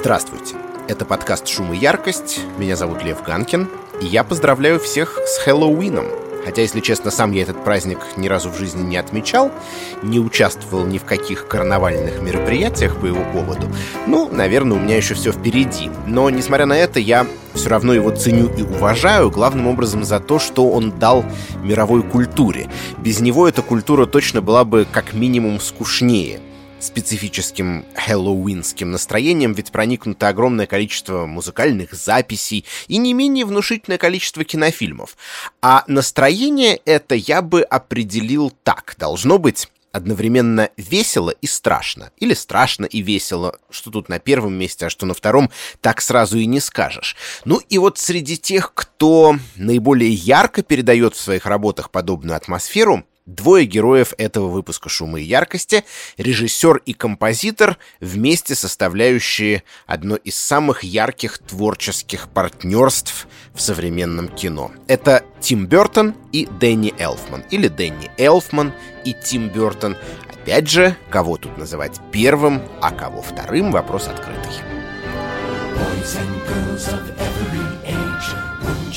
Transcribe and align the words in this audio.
Здравствуйте. 0.00 0.54
Это 0.86 1.04
подкаст 1.04 1.48
«Шум 1.48 1.72
и 1.72 1.76
яркость». 1.76 2.38
Меня 2.56 2.76
зовут 2.76 3.02
Лев 3.02 3.20
Ганкин. 3.24 3.68
И 4.00 4.06
я 4.06 4.22
поздравляю 4.22 4.78
всех 4.78 5.18
с 5.26 5.38
Хэллоуином. 5.38 6.06
Хотя, 6.44 6.62
если 6.62 6.78
честно, 6.78 7.10
сам 7.10 7.32
я 7.32 7.42
этот 7.42 7.64
праздник 7.64 7.98
ни 8.16 8.28
разу 8.28 8.48
в 8.50 8.56
жизни 8.56 8.84
не 8.84 8.96
отмечал, 8.96 9.50
не 10.04 10.20
участвовал 10.20 10.86
ни 10.86 10.98
в 10.98 11.04
каких 11.04 11.48
карнавальных 11.48 12.22
мероприятиях 12.22 12.96
по 13.00 13.06
его 13.06 13.24
поводу. 13.32 13.66
Ну, 14.06 14.28
наверное, 14.30 14.76
у 14.78 14.80
меня 14.80 14.96
еще 14.96 15.14
все 15.14 15.32
впереди. 15.32 15.90
Но, 16.06 16.30
несмотря 16.30 16.66
на 16.66 16.78
это, 16.78 17.00
я 17.00 17.26
все 17.54 17.68
равно 17.68 17.92
его 17.92 18.12
ценю 18.12 18.54
и 18.56 18.62
уважаю, 18.62 19.32
главным 19.32 19.66
образом 19.66 20.04
за 20.04 20.20
то, 20.20 20.38
что 20.38 20.70
он 20.70 20.92
дал 20.92 21.24
мировой 21.60 22.04
культуре. 22.04 22.70
Без 22.98 23.18
него 23.18 23.48
эта 23.48 23.62
культура 23.62 24.06
точно 24.06 24.42
была 24.42 24.64
бы 24.64 24.86
как 24.88 25.12
минимум 25.12 25.58
скучнее 25.58 26.38
специфическим 26.80 27.84
хэллоуинским 27.94 28.90
настроением 28.90 29.52
ведь 29.52 29.72
проникнуто 29.72 30.28
огромное 30.28 30.66
количество 30.66 31.26
музыкальных 31.26 31.92
записей 31.92 32.64
и 32.86 32.98
не 32.98 33.14
менее 33.14 33.44
внушительное 33.44 33.98
количество 33.98 34.44
кинофильмов. 34.44 35.16
А 35.60 35.84
настроение 35.86 36.80
это 36.84 37.14
я 37.14 37.42
бы 37.42 37.62
определил 37.62 38.52
так. 38.62 38.94
Должно 38.98 39.38
быть 39.38 39.68
одновременно 39.92 40.70
весело 40.76 41.30
и 41.30 41.46
страшно. 41.46 42.10
Или 42.18 42.34
страшно 42.34 42.84
и 42.84 43.00
весело. 43.00 43.58
Что 43.70 43.90
тут 43.90 44.08
на 44.08 44.18
первом 44.18 44.54
месте, 44.54 44.86
а 44.86 44.90
что 44.90 45.06
на 45.06 45.14
втором, 45.14 45.50
так 45.80 46.00
сразу 46.00 46.38
и 46.38 46.46
не 46.46 46.60
скажешь. 46.60 47.16
Ну 47.44 47.58
и 47.68 47.78
вот 47.78 47.98
среди 47.98 48.36
тех, 48.36 48.72
кто 48.74 49.36
наиболее 49.56 50.12
ярко 50.12 50.62
передает 50.62 51.14
в 51.14 51.20
своих 51.20 51.46
работах 51.46 51.90
подобную 51.90 52.36
атмосферу, 52.36 53.04
Двое 53.28 53.66
героев 53.66 54.14
этого 54.16 54.48
выпуска 54.48 54.88
«Шума 54.88 55.20
и 55.20 55.22
яркости»— 55.22 55.84
режиссер 56.16 56.78
и 56.86 56.94
композитор, 56.94 57.76
вместе 58.00 58.54
составляющие 58.54 59.64
одно 59.86 60.16
из 60.16 60.34
самых 60.34 60.82
ярких 60.82 61.36
творческих 61.36 62.30
партнерств 62.30 63.28
в 63.52 63.60
современном 63.60 64.28
кино. 64.28 64.72
Это 64.86 65.26
Тим 65.42 65.66
Бертон 65.66 66.14
и 66.32 66.46
Дэнни 66.46 66.94
Элфман. 66.98 67.44
Или 67.50 67.68
Дэнни 67.68 68.10
Элфман 68.16 68.72
и 69.04 69.12
Тим 69.12 69.50
Бертон. 69.50 69.98
Опять 70.32 70.70
же, 70.70 70.96
кого 71.10 71.36
тут 71.36 71.58
называть 71.58 72.00
первым, 72.10 72.62
а 72.80 72.90
кого 72.92 73.20
вторым— 73.20 73.72
вопрос 73.72 74.08
открытый. 74.08 74.52
Boys 75.76 76.16
and 76.16 76.46
girls 76.48 76.88
of 76.88 77.14
every 77.18 77.67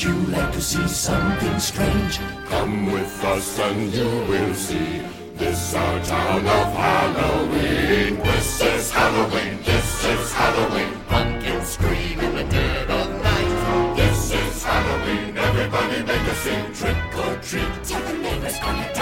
Would 0.02 0.10
you 0.10 0.32
like 0.32 0.52
to 0.54 0.60
see 0.60 0.88
something 0.88 1.60
strange? 1.60 2.18
Come 2.46 2.90
with 2.90 3.24
us 3.24 3.56
and 3.60 3.94
you 3.94 4.04
will 4.04 4.52
see. 4.52 5.00
This 5.36 5.74
our 5.76 6.02
town 6.02 6.40
of 6.40 6.72
Halloween. 6.74 8.16
This 8.16 8.60
is 8.62 8.90
Halloween. 8.90 9.62
This 9.62 10.04
is 10.04 10.32
Halloween. 10.32 10.92
Pumpkins 11.06 11.68
scream 11.68 12.18
in 12.18 12.34
the 12.34 12.44
dead 12.50 12.90
of 12.90 13.22
night. 13.22 13.94
This 13.94 14.32
is 14.32 14.64
Halloween. 14.64 15.38
Everybody 15.38 16.02
make 16.02 16.26
a 16.26 16.34
scene. 16.34 16.72
Trick 16.74 16.96
or 17.24 17.36
treat. 17.40 17.84
Tell 17.84 18.02
the 18.02 18.18
neighbors 18.18 18.58
gonna 18.58 18.92
die 18.94 19.01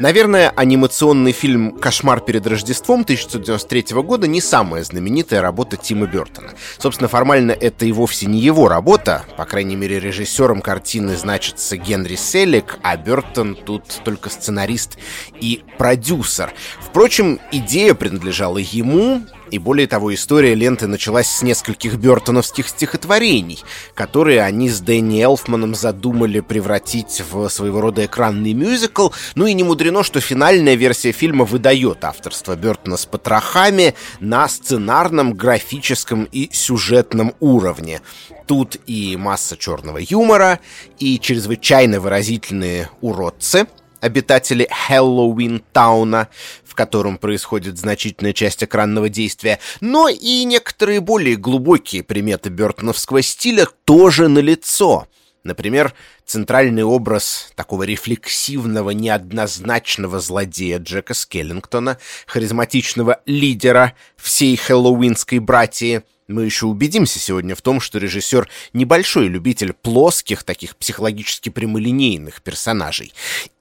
Наверное, 0.00 0.48
анимационный 0.56 1.32
фильм 1.32 1.72
«Кошмар 1.72 2.20
перед 2.20 2.46
Рождеством» 2.46 3.02
1993 3.02 4.00
года 4.00 4.26
не 4.26 4.40
самая 4.40 4.82
знаменитая 4.82 5.42
работа 5.42 5.76
Тима 5.76 6.06
Бертона. 6.06 6.52
Собственно, 6.78 7.06
формально 7.06 7.52
это 7.52 7.84
и 7.84 7.92
вовсе 7.92 8.24
не 8.24 8.38
его 8.40 8.66
работа. 8.66 9.26
По 9.36 9.44
крайней 9.44 9.76
мере, 9.76 10.00
режиссером 10.00 10.62
картины 10.62 11.16
значится 11.16 11.76
Генри 11.76 12.14
Селик, 12.14 12.78
а 12.82 12.96
Бертон 12.96 13.54
тут 13.54 13.84
только 14.02 14.30
сценарист 14.30 14.96
и 15.38 15.64
продюсер. 15.76 16.54
Впрочем, 16.80 17.38
идея 17.52 17.92
принадлежала 17.92 18.56
ему, 18.56 19.20
и 19.50 19.58
более 19.58 19.86
того, 19.86 20.14
история 20.14 20.54
ленты 20.54 20.86
началась 20.86 21.28
с 21.28 21.42
нескольких 21.42 21.96
бертоновских 21.96 22.68
стихотворений, 22.68 23.62
которые 23.94 24.42
они 24.42 24.68
с 24.68 24.80
Дэнни 24.80 25.22
Элфманом 25.22 25.74
задумали 25.74 26.40
превратить 26.40 27.22
в 27.30 27.48
своего 27.48 27.80
рода 27.80 28.06
экранный 28.06 28.52
мюзикл. 28.52 29.08
Ну 29.34 29.46
и 29.46 29.52
не 29.52 29.64
мудрено, 29.64 30.02
что 30.02 30.20
финальная 30.20 30.74
версия 30.74 31.12
фильма 31.12 31.44
выдает 31.44 32.04
авторство 32.04 32.54
Бертона 32.54 32.96
с 32.96 33.06
потрохами 33.06 33.94
на 34.20 34.48
сценарном, 34.48 35.34
графическом 35.34 36.24
и 36.24 36.48
сюжетном 36.52 37.34
уровне. 37.40 38.00
Тут 38.46 38.76
и 38.86 39.16
масса 39.16 39.56
черного 39.56 39.98
юмора, 39.98 40.60
и 40.98 41.18
чрезвычайно 41.18 42.00
выразительные 42.00 42.90
уродцы— 43.00 43.66
обитатели 44.00 44.68
Хэллоуин 44.70 45.62
Тауна, 45.72 46.28
в 46.64 46.74
котором 46.74 47.18
происходит 47.18 47.78
значительная 47.78 48.32
часть 48.32 48.64
экранного 48.64 49.08
действия, 49.08 49.58
но 49.80 50.08
и 50.08 50.44
некоторые 50.44 51.00
более 51.00 51.36
глубокие 51.36 52.02
приметы 52.02 52.48
бертоновского 52.48 53.22
стиля 53.22 53.66
тоже 53.84 54.28
налицо. 54.28 55.06
Например, 55.42 55.94
центральный 56.26 56.84
образ 56.84 57.50
такого 57.54 57.84
рефлексивного, 57.84 58.90
неоднозначного 58.90 60.20
злодея 60.20 60.78
Джека 60.78 61.14
Скеллингтона, 61.14 61.98
харизматичного 62.26 63.20
лидера 63.24 63.94
всей 64.16 64.56
хэллоуинской 64.56 65.38
братьи— 65.38 66.02
мы 66.30 66.44
еще 66.44 66.66
убедимся 66.66 67.18
сегодня 67.18 67.54
в 67.54 67.62
том, 67.62 67.80
что 67.80 67.98
режиссер 67.98 68.48
небольшой 68.72 69.28
любитель 69.28 69.72
плоских, 69.72 70.42
таких 70.44 70.76
психологически 70.76 71.48
прямолинейных 71.48 72.42
персонажей. 72.42 73.12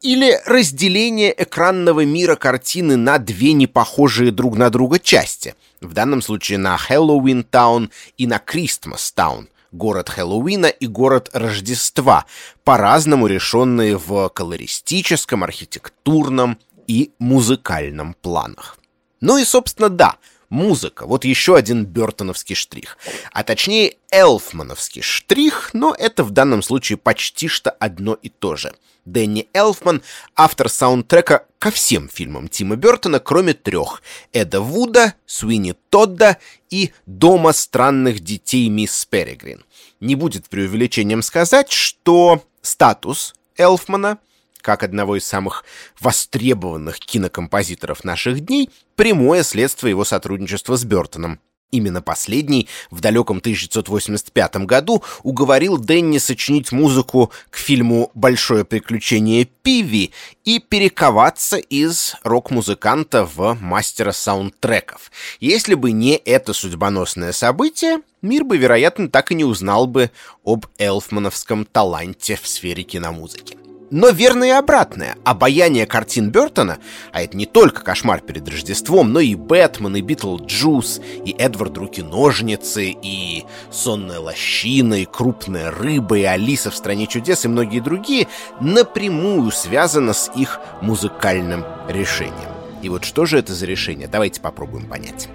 Или 0.01 0.39
разделение 0.45 1.33
экранного 1.37 2.05
мира 2.05 2.35
картины 2.35 2.95
на 2.95 3.17
две 3.17 3.53
непохожие 3.53 4.31
друг 4.31 4.57
на 4.57 4.69
друга 4.69 4.99
части. 4.99 5.55
В 5.81 5.93
данном 5.93 6.21
случае 6.21 6.57
на 6.57 6.77
Хэллоуин 6.77 7.43
Таун 7.43 7.91
и 8.17 8.27
на 8.27 8.39
Кристмас 8.39 9.11
Таун 9.11 9.49
город 9.71 10.09
Хэллоуина 10.09 10.67
и 10.67 10.87
город 10.87 11.29
Рождества, 11.33 12.25
по-разному 12.63 13.27
решенные 13.27 13.97
в 13.97 14.29
колористическом, 14.29 15.43
архитектурном 15.43 16.57
и 16.87 17.11
музыкальном 17.19 18.15
планах. 18.15 18.77
Ну 19.21 19.37
и, 19.37 19.43
собственно, 19.43 19.89
да, 19.89 20.15
Музыка. 20.49 21.05
Вот 21.05 21.25
еще 21.25 21.55
один 21.55 21.85
бертоновский 21.85 22.55
штрих. 22.55 22.97
А 23.31 23.43
точнее, 23.43 23.97
элфмановский 24.11 25.03
штрих, 25.03 25.69
но 25.73 25.95
это 25.97 26.23
в 26.23 26.31
данном 26.31 26.63
случае 26.63 26.97
почти 26.97 27.47
что 27.47 27.69
одно 27.69 28.15
и 28.15 28.29
то 28.29 28.55
же. 28.55 28.73
Дэнни 29.05 29.47
Элфман— 29.53 30.01
автор 30.35 30.69
саундтрека 30.69 31.45
ко 31.57 31.71
всем 31.71 32.09
фильмам 32.09 32.47
Тима 32.47 32.75
Бертона, 32.75 33.19
кроме 33.19 33.53
трех— 33.53 34.01
Эда 34.33 34.61
Вуда, 34.61 35.13
Суини 35.25 35.75
Тодда 35.89 36.37
и 36.69 36.93
«Дома 37.05 37.53
странных 37.53 38.19
детей 38.19 38.69
мисс 38.69 39.05
Перегрин». 39.05 39.63
Не 39.99 40.15
будет 40.15 40.49
преувеличением 40.49 41.21
сказать, 41.21 41.71
что 41.71 42.43
статус 42.61 43.35
Элфмана— 43.57 44.17
как 44.61 44.83
одного 44.83 45.17
из 45.17 45.25
самых 45.25 45.63
востребованных 45.99 46.99
кинокомпозиторов 46.99 48.03
наших 48.03 48.41
дней, 48.41 48.69
прямое 48.95 49.43
следствие 49.43 49.91
его 49.91 50.05
сотрудничества 50.05 50.75
с 50.75 50.83
Бертоном. 50.83 51.39
Именно 51.71 52.01
последний 52.01 52.67
в 52.89 52.99
далеком 52.99 53.37
1985 53.37 54.65
году 54.65 55.03
уговорил 55.21 55.77
Дэнни 55.77 56.17
сочинить 56.17 56.71
музыку 56.71 57.31
к 57.51 57.57
фильму 57.57 58.09
«Большое 58.15 58.65
приключение 58.65 59.45
Пиви» 59.45 60.11
и 60.45 60.57
перековаться 60.57 61.57
из 61.57 62.15
рок-музыканта 62.23 63.23
в 63.23 63.55
мастера 63.61 64.13
саундтреков. 64.13 65.11
Если 65.39 65.75
бы 65.75 65.91
не 65.91 66.15
это 66.15 66.53
судьбоносное 66.53 67.33
событие, 67.33 67.99
мир 68.23 68.45
бы, 68.45 68.57
вероятно, 68.57 69.07
так 69.07 69.31
и 69.31 69.35
не 69.35 69.45
узнал 69.45 69.85
бы 69.85 70.09
об 70.43 70.65
элфмановском 70.79 71.65
таланте 71.65 72.39
в 72.41 72.47
сфере 72.47 72.81
киномузыки. 72.81 73.58
Но 73.91 74.09
верно 74.09 74.43
и 74.43 74.49
обратное. 74.49 75.15
Обаяние 75.23 75.85
картин 75.85 76.29
Бертона, 76.29 76.77
а 77.11 77.21
это 77.23 77.35
не 77.35 77.45
только 77.45 77.83
«Кошмар 77.83 78.21
перед 78.21 78.47
Рождеством», 78.47 79.11
но 79.11 79.19
и 79.19 79.35
«Бэтмен», 79.35 79.95
и 79.95 80.01
«Битлджус», 80.01 81.01
и 81.25 81.35
«Эдвард 81.37 81.77
Руки-ножницы», 81.77 82.95
и 83.01 83.45
«Сонная 83.71 84.19
лощина», 84.19 85.01
и 85.01 85.05
«Крупная 85.05 85.71
рыба», 85.71 86.19
и 86.19 86.23
«Алиса 86.23 86.69
в 86.69 86.75
стране 86.75 87.07
чудес» 87.07 87.45
и 87.45 87.47
многие 87.47 87.79
другие, 87.79 88.27
напрямую 88.61 89.51
связано 89.51 90.13
с 90.13 90.31
их 90.35 90.59
музыкальным 90.81 91.65
решением. 91.87 92.53
И 92.83 92.89
вот 92.89 93.03
что 93.03 93.25
же 93.25 93.39
это 93.39 93.53
за 93.53 93.65
решение? 93.65 94.07
Давайте 94.07 94.39
попробуем 94.39 94.87
понять. 94.87 95.27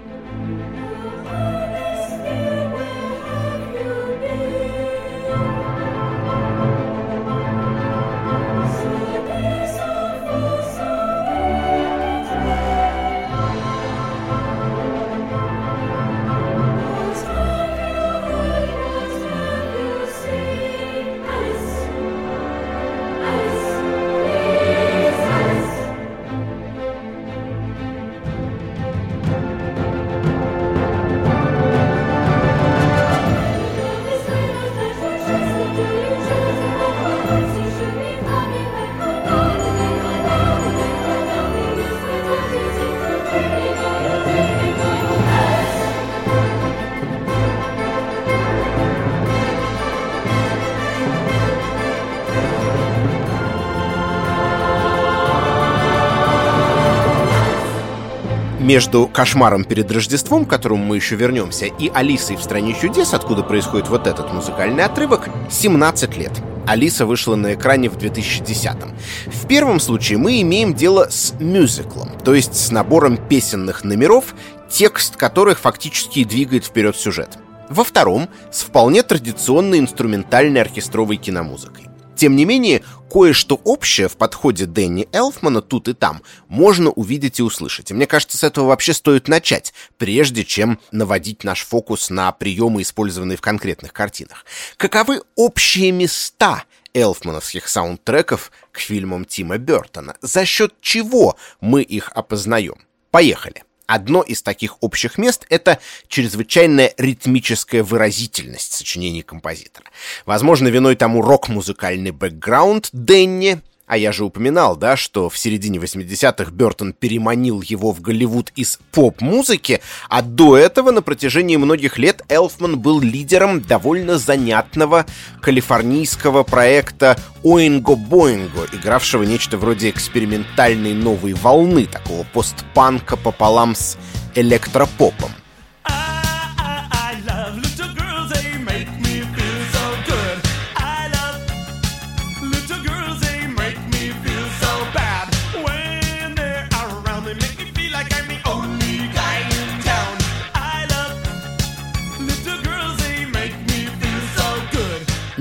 Между 58.75 59.07
«Кошмаром 59.07 59.63
перед 59.63 59.89
Рождеством», 59.89 60.45
к 60.45 60.49
которому 60.49 60.83
мы 60.83 60.97
еще 60.97 61.15
вернемся, 61.15 61.67
и 61.67 61.89
«Алисой 61.93 62.35
в 62.35 62.43
стране 62.43 62.75
чудес», 62.77 63.13
откуда 63.13 63.41
происходит 63.41 63.87
вот 63.87 64.05
этот 64.05 64.33
музыкальный 64.33 64.83
отрывок, 64.83 65.29
17 65.49 66.17
лет. 66.17 66.33
Алиса 66.67 67.05
вышла 67.05 67.37
на 67.37 67.53
экране 67.53 67.87
в 67.87 67.95
2010-м. 67.95 68.93
В 69.27 69.47
первом 69.47 69.79
случае 69.79 70.17
мы 70.17 70.41
имеем 70.41 70.73
дело 70.73 71.07
с 71.09 71.35
мюзиклом, 71.39 72.09
то 72.25 72.33
есть 72.35 72.53
с 72.53 72.69
набором 72.69 73.15
песенных 73.15 73.85
номеров, 73.85 74.35
текст 74.69 75.15
которых 75.15 75.59
фактически 75.59 76.25
двигает 76.25 76.65
вперед 76.65 76.97
сюжет. 76.97 77.29
Во 77.69 77.85
втором— 77.85 78.27
с 78.51 78.63
вполне 78.63 79.03
традиционной 79.03 79.79
инструментальной 79.79 80.59
оркестровой 80.59 81.15
киномузыкой. 81.15 81.94
Тем 82.15 82.35
не 82.35 82.45
менее, 82.45 82.83
кое-что 83.11 83.59
общее 83.63 84.07
в 84.07 84.15
подходе 84.15 84.65
Дэнни 84.65 85.07
Элфмана 85.11 85.61
тут 85.61 85.89
и 85.89 85.93
там 85.93 86.21
можно 86.47 86.89
увидеть 86.89 87.39
и 87.39 87.43
услышать. 87.43 87.91
И 87.91 87.93
мне 87.93 88.07
кажется, 88.07 88.37
с 88.37 88.43
этого 88.43 88.67
вообще 88.67 88.93
стоит 88.93 89.27
начать, 89.27 89.73
прежде 89.97 90.45
чем 90.45 90.79
наводить 90.91 91.43
наш 91.43 91.65
фокус 91.65 92.09
на 92.09 92.31
приемы, 92.31 92.81
использованные 92.81 93.37
в 93.37 93.41
конкретных 93.41 93.91
картинах. 93.91 94.45
Каковы 94.77 95.21
общие 95.35 95.91
места 95.91 96.63
элфмановских 96.93 97.67
саундтреков 97.67 98.51
к 98.71 98.79
фильмам 98.79 99.25
Тима 99.25 99.57
Бертона? 99.57 100.15
За 100.21 100.45
счет 100.45 100.73
чего 100.79 101.35
мы 101.59 101.81
их 101.81 102.11
опознаем? 102.15 102.77
Поехали! 103.11 103.64
Одно 103.87 104.21
из 104.21 104.41
таких 104.41 104.81
общих 104.81 105.17
мест— 105.17 105.45
это 105.49 105.79
чрезвычайная 106.07 106.93
ритмическая 106.97 107.83
выразительность 107.83 108.73
сочинений 108.73 109.21
композитора. 109.21 109.85
Возможно, 110.25 110.67
виной 110.67 110.95
тому 110.95 111.21
рок-музыкальный 111.21 112.11
бэкграунд 112.11 112.89
Денни— 112.91 113.59
а 113.87 113.97
я 113.97 114.11
же 114.11 114.25
упоминал, 114.25 114.75
да, 114.75 114.97
что 114.97 115.29
в 115.29 115.37
середине 115.37 115.79
80-х 115.79 116.51
Бертон 116.51 116.93
переманил 116.93 117.61
его 117.61 117.91
в 117.91 118.01
Голливуд 118.01 118.51
из 118.55 118.79
поп-музыки, 118.91 119.81
а 120.09 120.21
до 120.21 120.57
этого 120.57 120.91
на 120.91 121.01
протяжении 121.01 121.57
многих 121.57 121.97
лет 121.97 122.23
Элфман 122.29 122.79
был 122.79 122.99
лидером 122.99 123.61
довольно 123.61 124.17
занятного 124.17 125.05
калифорнийского 125.41 126.43
проекта 126.43 127.17
Оинго-Боинго, 127.43 128.69
игравшего 128.73 129.23
нечто 129.23 129.57
вроде 129.57 129.89
экспериментальной 129.89 130.93
новой 130.93 131.33
волны, 131.33 131.85
такого 131.85 132.25
постпанка 132.33 133.17
пополам 133.17 133.75
с 133.75 133.97
электропопом. 134.33 135.31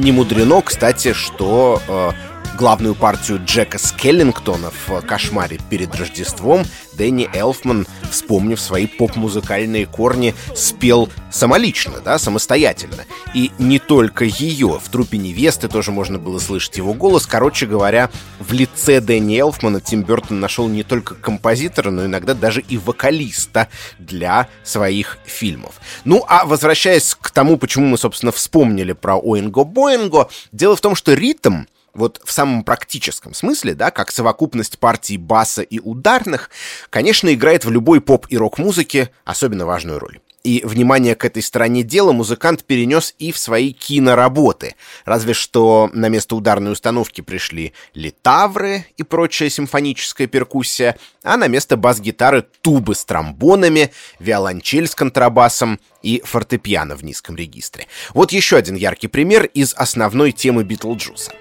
Не 0.05 0.13
мудрено, 0.13 0.61
кстати, 0.61 1.15
что 1.15 1.81
э, 1.89 2.11
главную 2.57 2.95
партию 2.95 3.41
Джека 3.45 3.79
Скеллингтона 3.79 4.71
в 4.87 5.01
«Кошмаре 5.03 5.59
перед 5.71 5.95
Рождеством» 5.97 6.65
Дэнни 6.97 7.29
Элфман, 7.35 7.87
вспомнив 8.11 8.61
свои 8.61 8.87
поп-музыкальные 8.87 9.87
корни, 9.87 10.35
спел 10.55 11.09
самолично, 11.31 11.95
да, 12.05 12.19
самостоятельно. 12.19 13.05
И 13.35 13.51
не 13.59 13.79
только 13.79 14.25
ее. 14.25 14.81
В 14.83 14.89
трупе 14.89 15.19
невесты 15.19 15.69
тоже 15.69 15.91
можно 15.91 16.19
было 16.19 16.39
слышать 16.39 16.77
его 16.77 16.95
голос. 16.95 17.27
Короче 17.27 17.67
говоря, 17.67 18.11
в 18.39 18.53
лице 18.53 19.01
Дэнни 19.01 19.39
Элфмана 19.39 19.81
Тим 19.81 20.03
Бертон 20.03 20.39
нашел 20.41 20.69
не 20.69 20.85
только 20.85 21.15
композитора, 21.17 21.91
но 21.91 22.05
иногда 22.07 22.35
даже 22.35 22.61
и 22.61 22.79
вокалиста 22.79 23.69
для 23.99 24.49
своих 24.63 25.19
фильмов. 25.25 25.75
Ну, 26.05 26.25
а 26.29 26.45
возвращаясь 26.45 27.17
к 27.21 27.31
тому, 27.31 27.57
почему 27.57 27.87
мы, 27.87 27.99
собственно, 27.99 28.31
вспомнили 28.31 28.93
про 28.93 29.19
Оинго-Боинго, 29.19 30.29
дело 30.53 30.77
в 30.77 30.81
том, 30.81 30.95
что 30.95 31.15
ритм 31.15 31.65
вот 31.95 32.21
в 32.25 32.33
самом 32.33 32.65
практическом 32.65 33.35
смысле, 33.35 33.75
да, 33.75 33.91
как 33.91 34.11
совокупность 34.11 34.79
партий 34.79 35.17
баса 35.17 35.63
и 35.63 35.79
ударных, 35.79 36.51
конечно, 36.91 37.33
играет 37.33 37.65
в 37.65 37.71
любой 37.71 38.01
поп 38.01 38.27
и 38.31 38.37
рок-музыке 38.37 39.11
особенно 39.25 39.67
важную 39.67 39.99
роль. 39.99 40.21
И 40.45 40.61
внимание 40.63 41.15
к 41.15 41.25
этой 41.25 41.43
стороне 41.43 41.83
дела 41.83 42.13
музыкант 42.13 42.65
перенес 42.65 43.15
и 43.19 43.33
в 43.33 43.39
свои 43.39 43.73
киноработы. 43.73 44.75
Разве 45.07 45.33
что 45.33 45.89
на 45.95 46.11
место 46.11 46.37
ударной 46.37 46.73
установки 46.73 47.23
пришли 47.23 47.73
литавры 47.95 48.85
и 48.99 49.03
прочая 49.03 49.49
симфоническая 49.49 50.27
перкуссия, 50.27 50.99
а 51.23 51.39
на 51.39 51.49
место 51.49 51.79
бас-гитары 51.79 52.45
тубы 52.61 52.95
с 52.95 53.07
тромбонами, 53.07 53.91
виолончель 54.19 54.87
с 54.87 54.95
контрабасом 54.95 55.81
и 56.03 56.21
фортепиано 56.23 56.95
в 56.95 57.03
низком 57.03 57.37
регистре. 57.37 57.87
Вот 58.13 58.31
еще 58.31 58.59
один 58.59 58.75
яркий 58.75 59.09
пример 59.09 59.47
из 59.47 59.73
основной 59.73 60.33
темы 60.33 60.63
Битлджуса. 60.63 61.33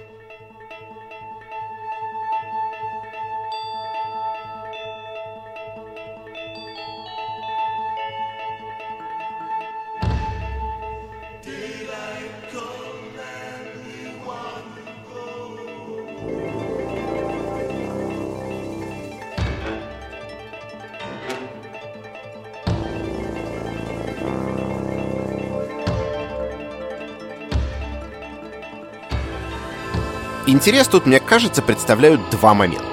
Интерес 30.63 30.87
тут, 30.87 31.05
мне 31.05 31.19
кажется, 31.19 31.61
представляют 31.61 32.21
два 32.29 32.53
момента. 32.53 32.85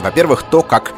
Во-первых, 0.00 0.44
то, 0.44 0.62
как 0.62 0.94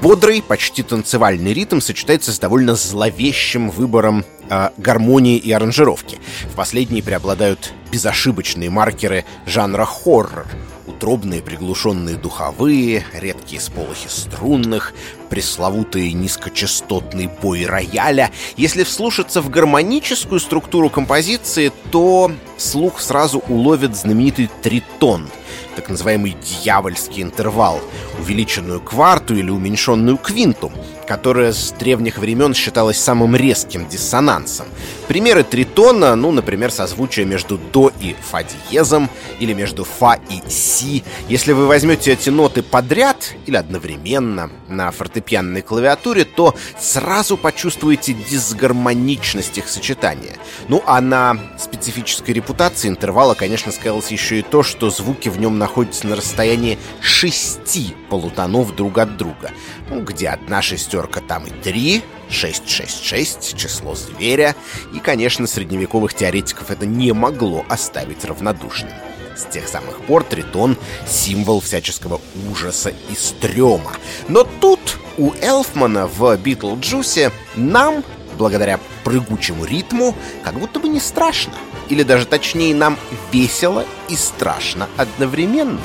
бодрый, 0.00 0.40
почти 0.40 0.84
танцевальный 0.84 1.52
ритм 1.52 1.80
сочетается 1.80 2.32
с 2.32 2.38
довольно 2.38 2.76
зловещим 2.76 3.68
выбором 3.68 4.24
э, 4.48 4.68
гармонии 4.76 5.38
и 5.38 5.50
аранжировки. 5.50 6.20
В 6.52 6.54
последней 6.54 7.02
преобладают 7.02 7.72
безошибочные 7.90 8.70
маркеры 8.70 9.24
жанра 9.44 9.84
хоррор, 9.84 10.46
утробные 10.86 11.42
приглушенные 11.42 12.14
духовые, 12.14 13.04
редкие 13.12 13.60
сполохи 13.60 14.06
струнных, 14.06 14.94
пресловутый 15.30 16.12
низкочастотный 16.12 17.28
бой 17.42 17.66
рояля. 17.66 18.30
Если 18.56 18.84
вслушаться 18.84 19.42
в 19.42 19.50
гармоническую 19.50 20.38
структуру 20.38 20.90
композиции, 20.90 21.72
то 21.90 22.30
слух 22.56 23.00
сразу 23.00 23.40
уловит 23.48 23.96
знаменитый 23.96 24.48
тритон— 24.62 25.28
так 25.76 25.88
называемый 25.88 26.36
дьявольский 26.42 27.22
интервал, 27.22 27.80
увеличенную 28.18 28.80
кварту 28.80 29.34
или 29.34 29.50
уменьшенную 29.50 30.16
квинту, 30.16 30.72
которая 31.06 31.52
с 31.52 31.72
древних 31.72 32.18
времен 32.18 32.54
считалась 32.54 32.98
самым 32.98 33.36
резким 33.36 33.88
диссонансом. 33.88 34.66
Примеры 35.08 35.42
тритона, 35.42 36.14
ну, 36.14 36.30
например, 36.30 36.70
созвучие 36.70 37.26
между 37.26 37.58
до 37.58 37.92
и 38.00 38.14
фа 38.30 38.42
диезом, 38.42 39.10
или 39.40 39.52
между 39.52 39.84
фа 39.84 40.18
и 40.30 40.40
си. 40.48 41.04
Если 41.28 41.52
вы 41.52 41.66
возьмете 41.66 42.12
эти 42.12 42.30
ноты 42.30 42.62
подряд 42.62 43.34
или 43.46 43.56
одновременно 43.56 44.50
на 44.68 44.90
фортепианной 44.90 45.62
клавиатуре, 45.62 46.24
то 46.24 46.54
сразу 46.80 47.36
почувствуете 47.36 48.14
дисгармоничность 48.14 49.58
их 49.58 49.68
сочетания. 49.68 50.36
Ну, 50.68 50.82
а 50.86 51.00
на 51.00 51.36
специфической 51.58 52.30
репутации 52.30 52.88
интервала, 52.88 53.34
конечно, 53.34 53.72
сказалось 53.72 54.10
еще 54.10 54.38
и 54.38 54.42
то, 54.42 54.62
что 54.62 54.90
звуки 54.90 55.28
в 55.28 55.38
нем 55.42 55.58
находятся 55.58 56.06
на 56.06 56.16
расстоянии 56.16 56.78
шести 57.00 57.94
полутонов 58.08 58.74
друг 58.76 58.98
от 58.98 59.16
друга. 59.16 59.50
Ну, 59.90 60.00
где 60.02 60.28
одна 60.28 60.62
шестерка, 60.62 61.20
там 61.20 61.46
и 61.46 61.50
три, 61.50 62.02
666, 62.30 63.56
число 63.56 63.94
зверя, 63.94 64.54
и, 64.94 65.00
конечно, 65.00 65.46
средневековых 65.46 66.14
теоретиков 66.14 66.70
это 66.70 66.86
не 66.86 67.12
могло 67.12 67.66
оставить 67.68 68.24
равнодушным. 68.24 68.92
С 69.36 69.44
тех 69.52 69.66
самых 69.66 69.98
пор 70.02 70.22
тритон— 70.22 70.76
символ 71.08 71.60
всяческого 71.60 72.20
ужаса 72.50 72.90
и 72.90 73.14
стрёма. 73.16 73.92
Но 74.28 74.44
тут 74.44 74.98
у 75.18 75.32
Элфмана 75.40 76.06
в 76.06 76.36
Битлджусе 76.36 77.32
нам, 77.56 78.04
благодаря 78.38 78.78
прыгучему 79.02 79.64
ритму, 79.64 80.14
как 80.44 80.54
будто 80.54 80.78
бы 80.78 80.88
не 80.88 81.00
страшно 81.00 81.54
или 81.88 82.02
даже 82.02 82.26
точнее 82.26 82.74
нам 82.74 82.98
весело 83.30 83.84
и 84.08 84.16
страшно 84.16 84.88
одновременно. 84.96 85.80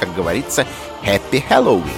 Как 0.00 0.14
говорится, 0.14 0.66
Happy 1.04 1.42
Halloween! 1.48 1.90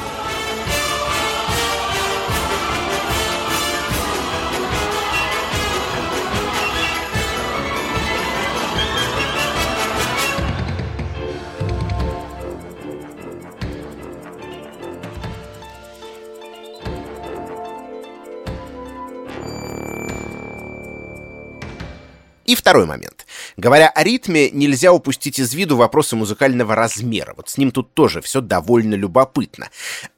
И 22.49 22.55
второй 22.55 22.87
момент. 22.87 23.27
Говоря 23.59 23.89
о 23.89 24.05
ритме, 24.05 24.51
нельзя 24.51 24.93
упустить 24.93 25.41
из 25.41 25.53
виду 25.53 25.77
вопросы 25.77 26.15
музыкального 26.15 26.77
размера. 26.77 27.35
Вот 27.37 27.49
с 27.49 27.59
ним 27.59 27.73
тут 27.73 27.93
тоже 27.93 28.21
все 28.21 28.41
довольно 28.41 28.95
любопытно. 28.95 29.69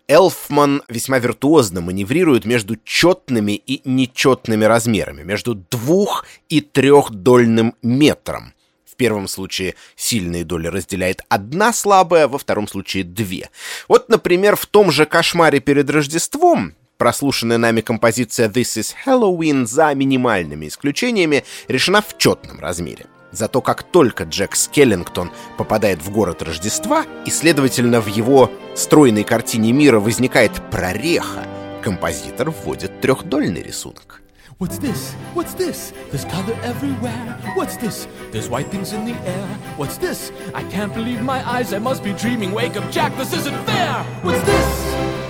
Элфман 0.09 0.82
весьма 0.90 1.18
виртуозно 1.18 1.80
маневрирует 1.80 2.44
между 2.44 2.76
четными 2.85 3.52
и 3.52 3.80
нечетными 3.88 4.66
размерами, 4.66 5.23
между 5.23 5.54
двух- 5.54 6.26
и 6.50 6.61
трехдольным 6.61 7.75
метром. 7.80 8.52
В 8.85 8.97
первом 8.97 9.26
случае 9.26 9.75
сильные 9.97 10.44
доли 10.44 10.66
разделяет 10.66 11.23
одна 11.30 11.73
слабая, 11.73 12.28
во 12.28 12.37
втором 12.37 12.68
случае 12.68 13.04
две. 13.04 13.49
Вот, 13.88 14.11
например, 14.11 14.54
в 14.54 14.66
том 14.66 14.90
же 14.90 15.06
«Кошмаре 15.06 15.61
перед 15.61 15.88
Рождеством» 15.88 16.75
прослушанная 16.99 17.56
нами 17.56 17.80
композиция 17.80 18.50
«This 18.50 18.78
is 18.78 18.94
Halloween» 19.06 19.64
за 19.64 19.94
минимальными 19.94 20.68
исключениями 20.68 21.44
решена 21.68 22.02
в 22.02 22.18
четном 22.18 22.61
размере. 22.61 23.06
Зато 23.33 23.61
как 23.61 23.83
только 23.85 24.25
Джек 24.25 24.57
Скеллингтон 24.57 25.31
попадает 25.57 26.03
в 26.03 26.11
город 26.11 26.43
Рождества, 26.43 27.05
и, 27.27 27.31
следовательно, 27.31 28.01
в 28.01 28.07
его 28.07 28.51
стройной 28.75 29.25
картине 29.25 29.73
мира 29.73 30.01
возникает 30.01 30.53
прореха, 30.71 31.47
композитор 31.83 32.51
вводит 32.51 33.01
трехдольный 33.01 33.63
рисунок. 33.63 34.21
What's 34.59 34.79
this? 34.79 35.15
What's 35.35 35.55
this? 35.55 35.95
There's 36.13 36.27
color 36.27 36.55
everywhere. 36.63 37.39
What's 37.57 37.79
this? 37.79 38.07
There's 38.31 38.51
white 38.51 38.71
things 38.71 38.93
in 38.93 39.07
the 39.07 39.15
air. 39.27 39.49
What's 39.79 39.97
this? 39.97 40.33
I 40.55 40.65
can't 40.65 40.93
believe 40.93 41.23
my 41.23 41.41
eyes. 41.49 41.73
I 41.73 41.79
must 41.79 42.05
be 42.05 42.13
dreaming. 42.13 42.53
Wake 42.53 42.77
up, 42.77 42.91
Jack. 42.91 43.17
This 43.17 43.33
isn't 43.33 43.57
fair. 43.65 44.05
What's 44.23 44.43
this? 44.43 45.30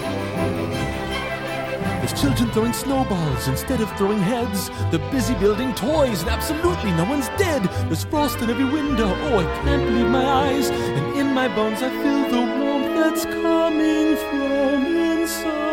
There's 2.01 2.19
children 2.19 2.51
throwing 2.51 2.73
snowballs 2.73 3.47
instead 3.47 3.83
of 3.83 3.95
throwing 3.99 4.21
heads. 4.21 4.71
They're 4.91 5.11
busy 5.11 5.35
building 5.35 5.75
toys, 5.75 6.23
and 6.23 6.31
absolutely 6.31 6.93
no 6.93 7.05
one's 7.05 7.29
dead. 7.37 7.63
There's 7.89 8.05
frost 8.05 8.39
in 8.39 8.49
every 8.49 8.65
window. 8.65 9.09
Oh, 9.27 9.39
I 9.39 9.45
can't 9.63 9.85
believe 9.85 10.09
my 10.09 10.25
eyes. 10.25 10.71
And 10.71 11.17
in 11.19 11.35
my 11.35 11.49
bones, 11.55 11.83
I 11.83 11.91
feel 11.91 12.23
the 12.31 12.43
warmth 12.59 12.95
that's 12.97 13.25
coming 13.27 14.17
from 14.17 14.87
inside. 14.87 15.70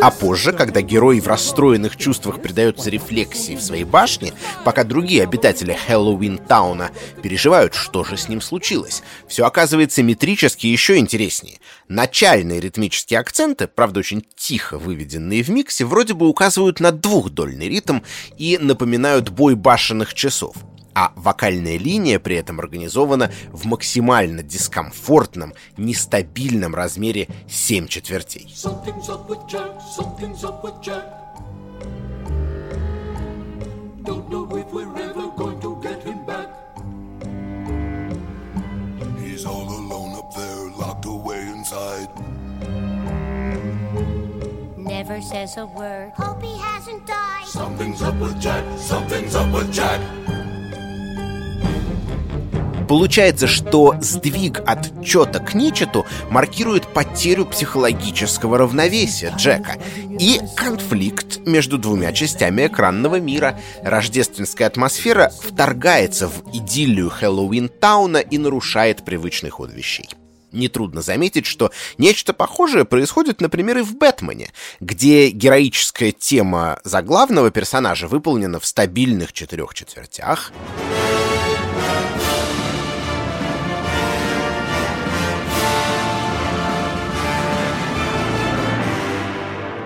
А 0.00 0.10
позже, 0.10 0.52
когда 0.52 0.80
герои 0.80 1.20
в 1.20 1.26
расстроенных 1.26 1.96
чувствах 1.96 2.40
предаются 2.40 2.90
рефлексии 2.90 3.56
в 3.56 3.62
своей 3.62 3.84
башне, 3.84 4.32
пока 4.64 4.84
другие 4.84 5.22
обитатели 5.22 5.72
Хэллоуин 5.86 6.38
Тауна 6.38 6.90
переживают, 7.22 7.74
что 7.74 8.04
же 8.04 8.16
с 8.16 8.28
ним 8.28 8.40
случилось, 8.40 9.02
все 9.26 9.44
оказывается 9.44 10.02
метрически 10.02 10.66
еще 10.66 10.98
интереснее. 10.98 11.58
Начальные 11.88 12.60
ритмические 12.60 13.20
акценты, 13.20 13.66
правда 13.66 14.00
очень 14.00 14.24
тихо 14.36 14.78
выведенные 14.78 15.42
в 15.42 15.48
миксе, 15.48 15.84
вроде 15.84 16.14
бы 16.14 16.28
указывают 16.28 16.80
на 16.80 16.92
двухдольный 16.92 17.68
ритм 17.68 17.98
и 18.36 18.58
напоминают 18.58 19.30
бой 19.30 19.54
башенных 19.54 20.14
часов 20.14 20.54
а 20.98 21.12
вокальная 21.14 21.78
линия 21.78 22.18
при 22.18 22.34
этом 22.34 22.58
организована 22.58 23.30
в 23.52 23.66
максимально 23.66 24.42
дискомфортном, 24.42 25.54
нестабильном 25.76 26.74
размере 26.74 27.28
7 27.48 27.86
четвертей. 27.86 28.52
Never 44.76 45.20
says 45.20 45.56
a 45.58 45.66
word. 45.66 46.12
Hope 46.16 46.42
he 46.42 46.56
hasn't 46.58 47.06
died. 47.06 47.46
Something's 47.46 48.02
up 48.02 48.16
with 48.16 48.40
Jack. 48.40 48.64
Something's 48.78 49.34
up 49.36 49.52
with 49.52 49.70
Jack. 49.70 50.00
Получается, 52.88 53.46
что 53.46 53.94
сдвиг 54.00 54.62
от 54.66 55.04
чета 55.04 55.40
к 55.40 55.54
нечету 55.54 56.06
маркирует 56.30 56.86
потерю 56.86 57.44
психологического 57.44 58.56
равновесия 58.56 59.32
Джека 59.36 59.76
и 60.18 60.40
конфликт 60.56 61.46
между 61.46 61.76
двумя 61.76 62.12
частями 62.12 62.66
экранного 62.66 63.20
мира. 63.20 63.60
Рождественская 63.82 64.66
атмосфера 64.66 65.30
вторгается 65.42 66.28
в 66.28 66.42
идиллию 66.54 67.10
Хэллоуин-тауна 67.10 68.18
и 68.18 68.38
нарушает 68.38 69.04
привычный 69.04 69.50
ход 69.50 69.70
вещей. 69.72 70.08
Нетрудно 70.50 71.02
заметить, 71.02 71.44
что 71.44 71.70
нечто 71.98 72.32
похожее 72.32 72.86
происходит, 72.86 73.42
например, 73.42 73.78
и 73.78 73.82
в 73.82 73.96
«Бэтмене», 73.96 74.50
где 74.80 75.28
героическая 75.28 76.10
тема 76.12 76.80
заглавного 76.84 77.50
персонажа 77.50 78.08
выполнена 78.08 78.58
в 78.58 78.64
стабильных 78.64 79.34
четырех 79.34 79.74
четвертях. 79.74 80.52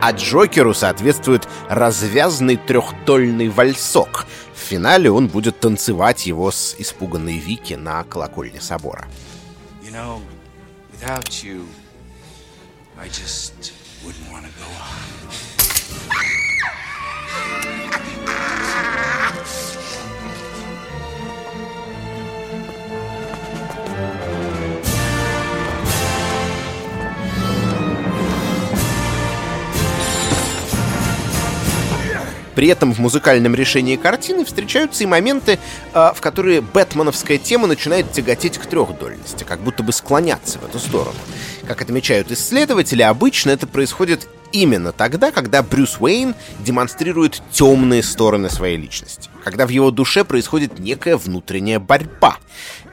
А 0.02 0.10
Джокеру 0.10 0.74
соответствует 0.74 1.48
развязный 1.68 2.56
трехтольный 2.56 3.48
вальсок. 3.48 4.26
В 4.52 4.58
финале 4.58 5.12
он 5.12 5.28
будет 5.28 5.60
танцевать 5.60 6.26
его 6.26 6.50
с 6.50 6.74
испуганной 6.76 7.38
Вики 7.38 7.74
на 7.74 8.02
колокольне 8.02 8.60
собора. 8.60 9.06
You 9.84 9.92
know, 9.92 10.20
without 10.92 11.44
you, 11.44 11.64
I 13.00 13.06
just 13.06 13.71
При 32.54 32.68
этом 32.68 32.92
в 32.92 32.98
музыкальном 32.98 33.54
решении 33.54 33.96
картины 33.96 34.44
встречаются 34.44 35.04
и 35.04 35.06
моменты, 35.06 35.58
а, 35.94 36.12
в 36.12 36.20
которые 36.20 36.60
бэтменовская 36.60 37.38
тема 37.38 37.66
начинает 37.66 38.12
тяготеть 38.12 38.58
к 38.58 38.66
трехдольности, 38.66 39.44
как 39.44 39.60
будто 39.60 39.82
бы 39.82 39.92
склоняться 39.92 40.58
в 40.58 40.64
эту 40.64 40.78
сторону. 40.78 41.16
Как 41.66 41.82
отмечают 41.82 42.30
исследователи, 42.30 43.02
обычно 43.02 43.50
это 43.50 43.66
происходит 43.66 44.28
именно 44.52 44.92
тогда, 44.92 45.30
когда 45.30 45.62
Брюс 45.62 45.96
Уэйн 45.98 46.34
демонстрирует 46.60 47.42
темные 47.50 48.02
стороны 48.02 48.50
своей 48.50 48.76
личности, 48.76 49.30
когда 49.44 49.66
в 49.66 49.70
его 49.70 49.90
душе 49.90 50.24
происходит 50.24 50.78
некая 50.78 51.16
внутренняя 51.16 51.80
борьба. 51.80 52.38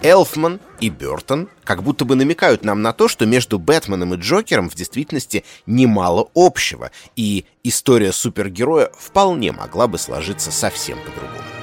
Элфман 0.01 0.59
и 0.79 0.89
Бертон 0.89 1.49
как 1.63 1.83
будто 1.83 2.05
бы 2.05 2.15
намекают 2.15 2.63
нам 2.63 2.81
на 2.81 2.93
то, 2.93 3.07
что 3.07 3.25
между 3.25 3.59
Бэтменом 3.59 4.13
и 4.13 4.17
Джокером 4.17 4.69
в 4.69 4.75
действительности 4.75 5.43
немало 5.65 6.29
общего, 6.33 6.91
и 7.15 7.45
история 7.63 8.13
супергероя 8.13 8.89
вполне 8.97 9.51
могла 9.51 9.87
бы 9.87 9.97
сложиться 9.97 10.51
совсем 10.51 10.97
по-другому. 10.99 11.58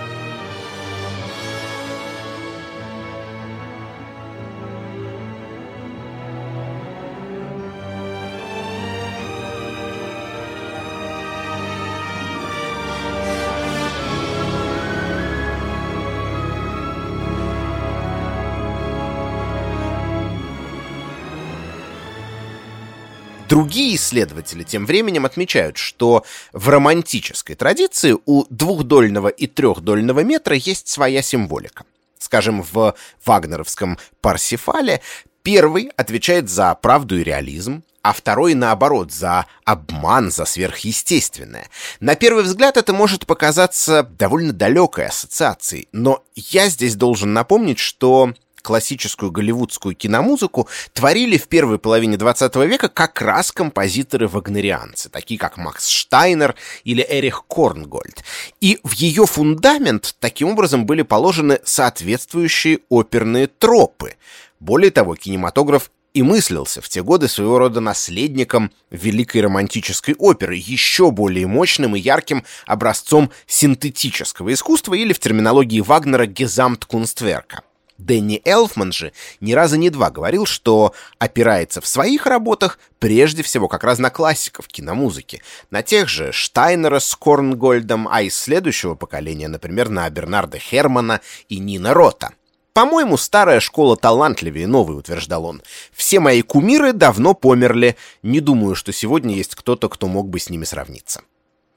Другие 23.49 23.95
исследователи 23.95 24.65
тем 24.65 24.87
временем 24.87 25.25
отмечают, 25.25 25.77
что 25.77 26.25
в 26.53 26.69
романтической 26.69 27.55
традиции 27.55 28.17
у 28.27 28.45
двухдольного 28.51 29.29
и 29.29 29.47
трехдольного 29.47 30.25
метра 30.25 30.57
есть 30.57 30.89
своя 30.89 31.23
символика. 31.23 31.85
Скажем, 32.19 32.63
в 32.63 32.95
вагнеровском 33.25 33.99
«Парсифале» 34.21 35.01
первый 35.43 35.93
отвечает 35.97 36.49
за 36.51 36.75
правду 36.75 37.19
и 37.19 37.23
реализм, 37.23 37.85
а 38.03 38.13
второй, 38.13 38.55
наоборот, 38.55 39.13
за 39.13 39.47
обман, 39.65 40.33
за 40.33 40.45
сверхъестественное. 40.45 41.69
На 42.01 42.17
первый 42.17 42.43
взгляд 42.43 42.77
это 42.77 42.93
может 42.93 43.27
показаться 43.27 44.03
довольно 44.03 44.53
далекой 44.53 45.07
ассоциацией, 45.07 45.89
но 45.93 46.25
я 46.35 46.69
здесь 46.69 46.97
должен 46.97 47.33
напомнить, 47.33 47.79
что 47.79 48.33
классическую 48.67 49.31
голливудскую 49.31 49.95
киномузыку 49.95 50.69
творили 50.93 51.39
в 51.39 51.47
первой 51.47 51.79
половине 51.79 52.17
20 52.17 52.57
века 52.57 52.89
как 52.89 53.23
раз 53.23 53.53
композиторы-вагнерианцы, 53.53 55.09
такие 55.09 55.39
как 55.39 55.57
Макс 55.57 55.87
Штайнер 55.89 56.57
или 56.83 57.07
Эрих 57.09 57.45
Корнгольд. 57.47 58.25
И 58.61 58.81
в 58.83 58.91
ее 58.95 59.25
фундамент 59.25 60.17
таким 60.19 60.49
образом 60.49 60.85
были 60.85 61.03
положены 61.03 61.61
соответствующие 61.63 62.81
оперные 62.89 63.47
тропы. 63.47 64.17
Более 64.59 64.91
того, 64.91 65.15
кинематограф 65.15 65.93
и 66.13 66.23
мыслился 66.23 66.81
в 66.81 66.89
те 66.89 67.05
годы 67.05 67.29
своего 67.29 67.59
рода 67.59 67.81
наследником 67.81 68.73
великой 68.91 69.43
романтической 69.43 70.17
оперы, 70.19 70.57
еще 70.57 71.13
более 71.13 71.47
мощным 71.47 71.95
и 71.95 72.01
ярким 72.01 72.43
образцом 72.67 73.31
синтетического 73.47 74.53
искусства 74.53 74.95
или 74.95 75.13
в 75.13 75.21
терминологии 75.21 75.81
Вагнера 75.81 76.27
«Гезамткунстверка». 76.27 77.63
Дэнни 77.99 78.43
Элфман 78.45 78.93
же 78.93 79.13
ни 79.41 79.53
раза 79.53 79.77
не 79.77 79.91
два 79.91 80.11
говорил, 80.11 80.47
что 80.47 80.95
опирается 81.19 81.81
в 81.81 81.87
своих 81.87 82.27
работах 82.27 82.79
прежде 82.99 83.43
всего 83.43 83.69
как 83.69 83.85
раз 83.85 83.99
на 83.99 84.11
классиков 84.11 84.69
киномузыки, 84.69 85.43
на 85.71 85.83
тех 85.83 86.09
же 86.09 86.33
Штайнера 86.33 86.99
с 86.99 87.15
Корнгольдом, 87.15 88.09
а 88.11 88.23
из 88.23 88.37
следующего 88.37 88.95
поколения, 88.95 89.49
например, 89.49 89.89
на 89.89 90.09
Бернарда 90.11 90.59
Хермана 90.59 91.21
и 91.49 91.59
Нина 91.59 91.95
Рота. 91.95 92.31
«По-моему, 92.77 93.17
старая 93.17 93.61
школа 93.61 93.97
талантливее 93.97 94.67
новой»,— 94.67 94.97
утверждал 94.99 95.47
он. 95.47 95.63
«Все 95.95 96.21
мои 96.21 96.43
кумиры 96.43 96.93
давно 96.93 97.33
померли. 97.33 97.97
Не 98.23 98.41
думаю, 98.41 98.75
что 98.75 98.93
сегодня 98.93 99.35
есть 99.35 99.55
кто-то, 99.55 99.89
кто 99.89 100.09
мог 100.09 100.29
бы 100.29 100.39
с 100.39 100.51
ними 100.51 100.65
сравниться». 100.65 101.23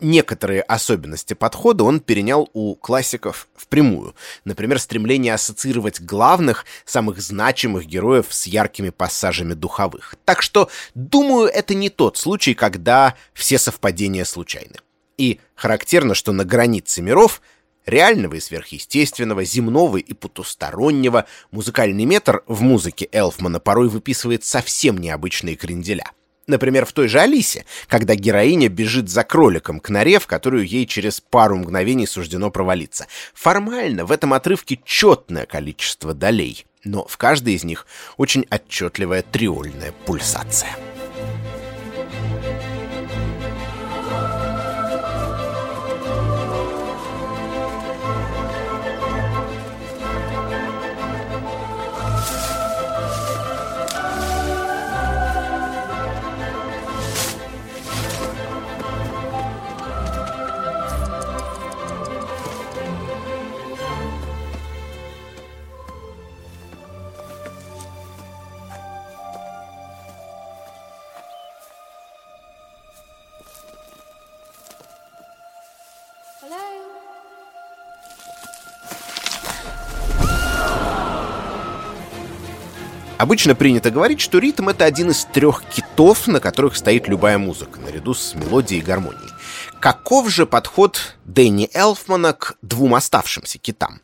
Некоторые 0.01 0.61
особенности 0.61 1.33
подхода 1.33 1.83
он 1.83 1.99
перенял 1.99 2.49
у 2.53 2.75
классиков 2.75 3.49
впрямую. 3.53 4.15
Например, 4.45 4.79
стремление 4.79 5.33
ассоциировать 5.33 5.99
главных, 5.99 6.65
самых 6.85 7.21
значимых 7.21 7.85
героев 7.85 8.27
с 8.29 8.45
яркими 8.45 8.91
пассажами 8.91 9.53
духовых. 9.53 10.15
Так 10.23 10.41
что, 10.41 10.69
думаю, 10.95 11.49
это 11.49 11.73
не 11.73 11.89
тот 11.89 12.15
случай, 12.15 12.53
когда 12.53 13.15
все 13.33 13.57
совпадения 13.57 14.23
случайны. 14.23 14.77
И 15.17 15.41
характерно, 15.53 16.15
что 16.15 16.31
на 16.31 16.45
границе 16.45 17.01
миров 17.01 17.41
реального 17.85 18.35
и 18.35 18.39
сверхъестественного, 18.39 19.43
земного 19.43 19.97
и 19.97 20.13
потустороннего, 20.13 21.25
музыкальный 21.51 22.05
метр 22.05 22.41
в 22.47 22.61
музыке 22.61 23.09
Элфмана 23.11 23.59
порой 23.59 23.89
выписывает 23.89 24.45
совсем 24.45 24.97
необычные 24.97 25.57
кренделя. 25.57 26.09
Например, 26.49 26.83
в 26.83 26.93
той 26.93 27.07
же 27.07 27.19
Алисе, 27.19 27.63
когда 27.87 28.15
героиня 28.15 28.69
бежит 28.69 29.07
за 29.07 29.23
кроликом 29.23 29.79
к 29.79 29.89
норе, 29.89 30.17
в 30.17 30.25
которую 30.25 30.65
ей 30.65 30.87
через 30.87 31.21
пару 31.21 31.55
мгновений 31.57 32.07
суждено 32.07 32.49
провалиться. 32.49 33.05
Формально 33.35 34.03
в 34.03 34.11
этом 34.11 34.33
отрывке 34.33 34.79
четное 34.83 35.45
количество 35.45 36.15
долей, 36.15 36.65
но 36.83 37.05
в 37.05 37.17
каждой 37.17 37.53
из 37.53 37.63
них 37.63 37.85
очень 38.17 38.47
отчетливая 38.49 39.21
триольная 39.21 39.93
пульсация. 40.07 40.75
Обычно 83.29 83.53
принято 83.53 83.91
говорить, 83.91 84.21
что 84.21 84.39
ритм— 84.39 84.69
это 84.69 84.85
один 84.85 85.11
из 85.11 85.23
трех 85.25 85.61
китов, 85.63 86.25
на 86.25 86.39
которых 86.39 86.75
стоит 86.75 87.07
любая 87.07 87.37
музыка, 87.37 87.79
наряду 87.79 88.15
с 88.15 88.33
мелодией 88.33 88.81
и 88.81 88.83
гармонией. 88.83 89.29
Каков 89.79 90.31
же 90.31 90.47
подход 90.47 91.15
Дэнни 91.25 91.69
Элфмана 91.75 92.33
к 92.33 92.55
двум 92.63 92.95
оставшимся 92.95 93.59
китам? 93.59 94.01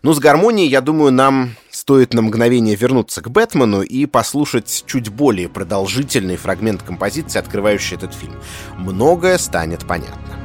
Ну, 0.00 0.14
с 0.14 0.18
гармонией, 0.20 0.70
я 0.70 0.80
думаю, 0.80 1.12
нам 1.12 1.54
стоит 1.70 2.14
на 2.14 2.22
мгновение 2.22 2.74
вернуться 2.74 3.20
к 3.20 3.28
Бэтмену 3.30 3.82
и 3.82 4.06
послушать 4.06 4.84
чуть 4.86 5.10
более 5.10 5.50
продолжительный 5.50 6.36
фрагмент 6.36 6.82
композиции, 6.82 7.38
открывающий 7.38 7.98
этот 7.98 8.14
фильм. 8.14 8.40
Многое 8.78 9.36
станет 9.36 9.86
понятно. 9.86 10.41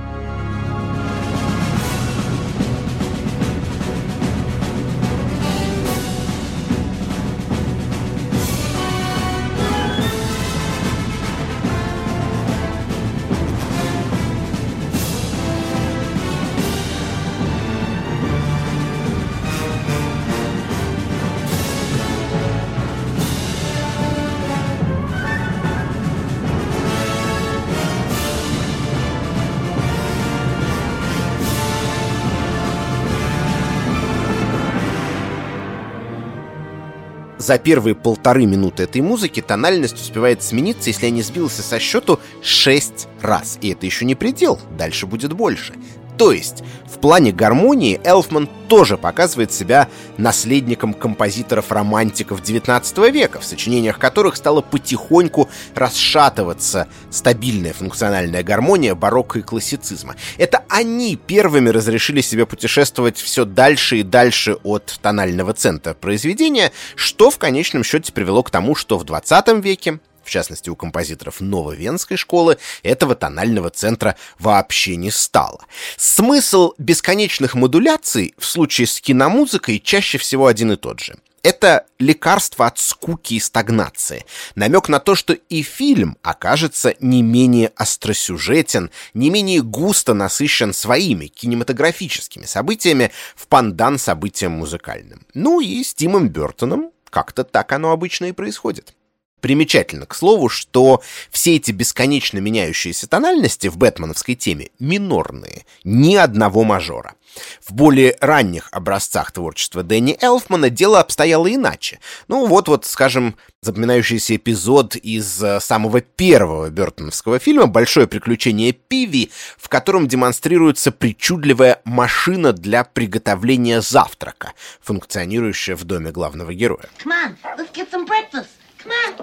За 37.47 37.57
первые 37.59 37.95
полторы 37.95 38.45
минуты 38.45 38.83
этой 38.83 38.99
музыки 38.99 39.41
тональность 39.41 39.95
успевает 39.95 40.43
смениться, 40.43 40.89
если 40.89 41.05
я 41.05 41.11
не 41.11 41.21
сбился 41.21 41.61
со 41.61 41.79
счету, 41.79 42.19
6 42.43 43.07
раз. 43.21 43.57
И 43.61 43.69
это 43.69 43.85
еще 43.85 44.03
не 44.03 44.15
предел, 44.15 44.59
дальше 44.77 45.07
будет 45.07 45.31
больше. 45.31 45.73
То 46.17 46.31
есть, 46.31 46.63
в 46.87 46.99
плане 46.99 47.31
гармонии 47.31 48.01
Элфман 48.03 48.49
тоже 48.67 48.97
показывает 48.97 49.53
себя 49.53 49.87
наследником 50.17 50.93
композиторов-романтиков 50.93 52.41
XIX 52.41 53.11
века, 53.11 53.39
в 53.39 53.45
сочинениях 53.45 53.99
которых 53.99 54.35
стала 54.35 54.61
потихоньку 54.61 55.47
расшатываться 55.75 56.87
стабильная 57.11 57.73
функциональная 57.73 58.43
гармония 58.43 58.95
барокко 58.95 59.39
и 59.39 59.41
классицизма. 59.43 60.15
Это 60.37 60.63
они 60.69 61.15
первыми 61.15 61.69
разрешили 61.69 62.21
себе 62.21 62.45
путешествовать 62.45 63.17
все 63.17 63.45
дальше 63.45 63.97
и 63.97 64.03
дальше 64.03 64.57
от 64.63 64.99
тонального 65.01 65.53
центра 65.53 65.93
произведения, 65.93 66.71
что 66.95 67.29
в 67.29 67.37
конечном 67.37 67.83
счете 67.83 68.11
привело 68.11 68.41
к 68.41 68.49
тому, 68.49 68.75
что 68.75 68.97
в 68.97 69.03
XX 69.03 69.61
веке 69.61 69.99
в 70.27 70.29
частности 70.29 70.69
у 70.69 70.75
композиторов 70.75 71.39
Нововенской 71.39 72.17
школы, 72.17 72.57
этого 72.83 73.15
тонального 73.15 73.69
центра 73.69 74.17
вообще 74.37 74.97
не 74.97 75.09
стало. 75.09 75.61
Смысл 75.95 76.73
бесконечных 76.77 77.55
модуляций 77.55 78.33
в 78.37 78.45
случае 78.45 78.87
с 78.87 78.99
киномузыкой 78.99 79.79
чаще 79.79 80.17
всего 80.17 80.47
один 80.47 80.73
и 80.73 80.75
тот 80.75 80.99
же. 80.99 81.15
Это 81.43 81.85
лекарство 81.97 82.65
от 82.65 82.77
скуки 82.77 83.35
и 83.35 83.39
стагнации. 83.39 84.25
Намек 84.55 84.89
на 84.89 84.99
то, 84.99 85.15
что 85.15 85.31
и 85.31 85.61
фильм 85.61 86.17
окажется 86.21 86.95
не 86.99 87.21
менее 87.21 87.71
остросюжетен, 87.77 88.91
не 89.13 89.29
менее 89.29 89.61
густо 89.61 90.13
насыщен 90.13 90.73
своими 90.73 91.27
кинематографическими 91.27 92.43
событиями 92.43 93.11
в 93.37 93.47
пандан 93.47 93.97
событиям 93.97 94.53
музыкальным. 94.53 95.25
Ну 95.33 95.61
и 95.61 95.81
с 95.81 95.93
Тимом 95.93 96.27
Бертоном 96.27 96.91
как-то 97.09 97.45
так 97.45 97.71
оно 97.71 97.91
обычно 97.91 98.25
и 98.25 98.33
происходит. 98.33 98.93
Примечательно, 99.39 100.05
к 100.05 100.15
слову, 100.15 100.49
что 100.49 101.01
все 101.29 101.55
эти 101.55 101.71
бесконечно 101.71 102.39
меняющиеся 102.39 103.07
тональности 103.07 103.67
в 103.67 103.77
бэтменовской 103.77 104.35
теме 104.35 104.69
минорные, 104.79 105.65
ни 105.83 106.15
одного 106.15 106.63
мажора. 106.63 107.13
В 107.61 107.73
более 107.73 108.17
ранних 108.19 108.69
образцах 108.71 109.31
творчества 109.31 109.83
Дэнни 109.83 110.17
Элфмана 110.21 110.71
дело 110.71 110.99
обстояло 110.99 111.53
иначе. 111.53 111.99
Ну 112.27 112.47
вот, 112.47 112.67
вот, 112.67 112.85
скажем, 112.85 113.35
запоминающийся 113.61 114.37
эпизод 114.37 114.95
из 114.95 115.43
э, 115.43 115.59
самого 115.59 116.01
первого 116.01 116.69
Бертоновского 116.69 117.37
фильма 117.37 117.67
«Большое 117.67 118.07
приключение 118.07 118.71
Пиви», 118.71 119.31
в 119.57 119.69
котором 119.69 120.07
демонстрируется 120.07 120.91
причудливая 120.91 121.81
машина 121.83 122.53
для 122.53 122.83
приготовления 122.83 123.81
завтрака, 123.81 124.53
функционирующая 124.81 125.75
в 125.75 125.83
доме 125.83 126.11
главного 126.11 126.53
героя. 126.53 126.85
Come 127.03 127.11
on, 127.11 127.35
let's 127.57 127.71
get 127.71 127.91
some 127.91 128.07
breakfast. 128.07 128.47
Come 128.87 129.17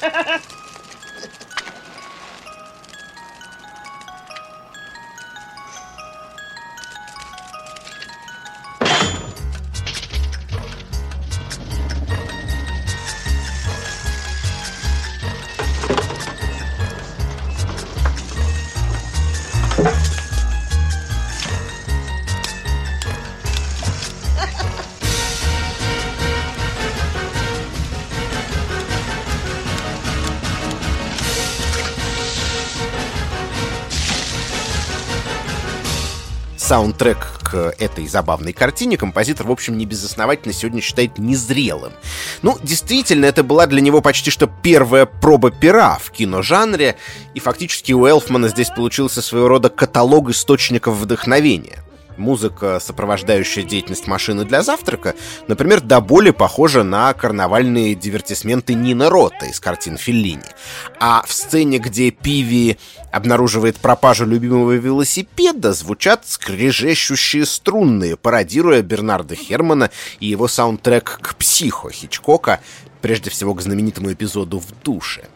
on. 0.00 0.40
Саундтрек 36.66 37.18
к 37.44 37.76
этой 37.78 38.08
забавной 38.08 38.52
картине. 38.52 38.96
Композитор, 38.96 39.46
в 39.46 39.52
общем, 39.52 39.78
не 39.78 39.86
безосновательно 39.86 40.52
сегодня 40.52 40.80
считает 40.80 41.16
незрелым. 41.16 41.92
Ну, 42.42 42.58
действительно, 42.60 43.26
это 43.26 43.44
была 43.44 43.66
для 43.66 43.80
него 43.80 44.00
почти 44.00 44.32
что 44.32 44.48
первая 44.48 45.06
проба 45.06 45.52
пера 45.52 45.96
в 46.02 46.10
киножанре, 46.10 46.96
и 47.34 47.38
фактически 47.38 47.92
у 47.92 48.04
Элфмана 48.04 48.48
здесь 48.48 48.70
получился 48.70 49.22
своего 49.22 49.46
рода 49.46 49.68
каталог 49.68 50.30
источников 50.30 50.96
вдохновения 50.96 51.84
музыка, 52.18 52.80
сопровождающая 52.80 53.62
деятельность 53.62 54.06
машины 54.06 54.44
для 54.44 54.62
завтрака, 54.62 55.14
например, 55.48 55.80
до 55.80 56.00
боли 56.00 56.30
похожа 56.30 56.82
на 56.82 57.12
карнавальные 57.12 57.94
дивертисменты 57.94 58.74
Нина 58.74 59.10
Рота 59.10 59.46
из 59.46 59.60
картин 59.60 59.96
Феллини. 59.96 60.42
А 61.00 61.22
в 61.26 61.32
сцене, 61.32 61.78
где 61.78 62.10
Пиви 62.10 62.78
обнаруживает 63.12 63.76
пропажу 63.76 64.26
любимого 64.26 64.72
велосипеда, 64.72 65.72
звучат 65.72 66.26
скрежещущие 66.26 67.46
струнные, 67.46 68.16
пародируя 68.16 68.82
Бернарда 68.82 69.34
Хермана 69.34 69.90
и 70.20 70.26
его 70.26 70.48
саундтрек 70.48 71.18
к 71.22 71.34
«Психо» 71.36 71.90
Хичкока, 71.90 72.60
прежде 73.00 73.30
всего 73.30 73.54
к 73.54 73.62
знаменитому 73.62 74.12
эпизоду 74.12 74.58
«В 74.58 74.66
душе». 74.82 75.28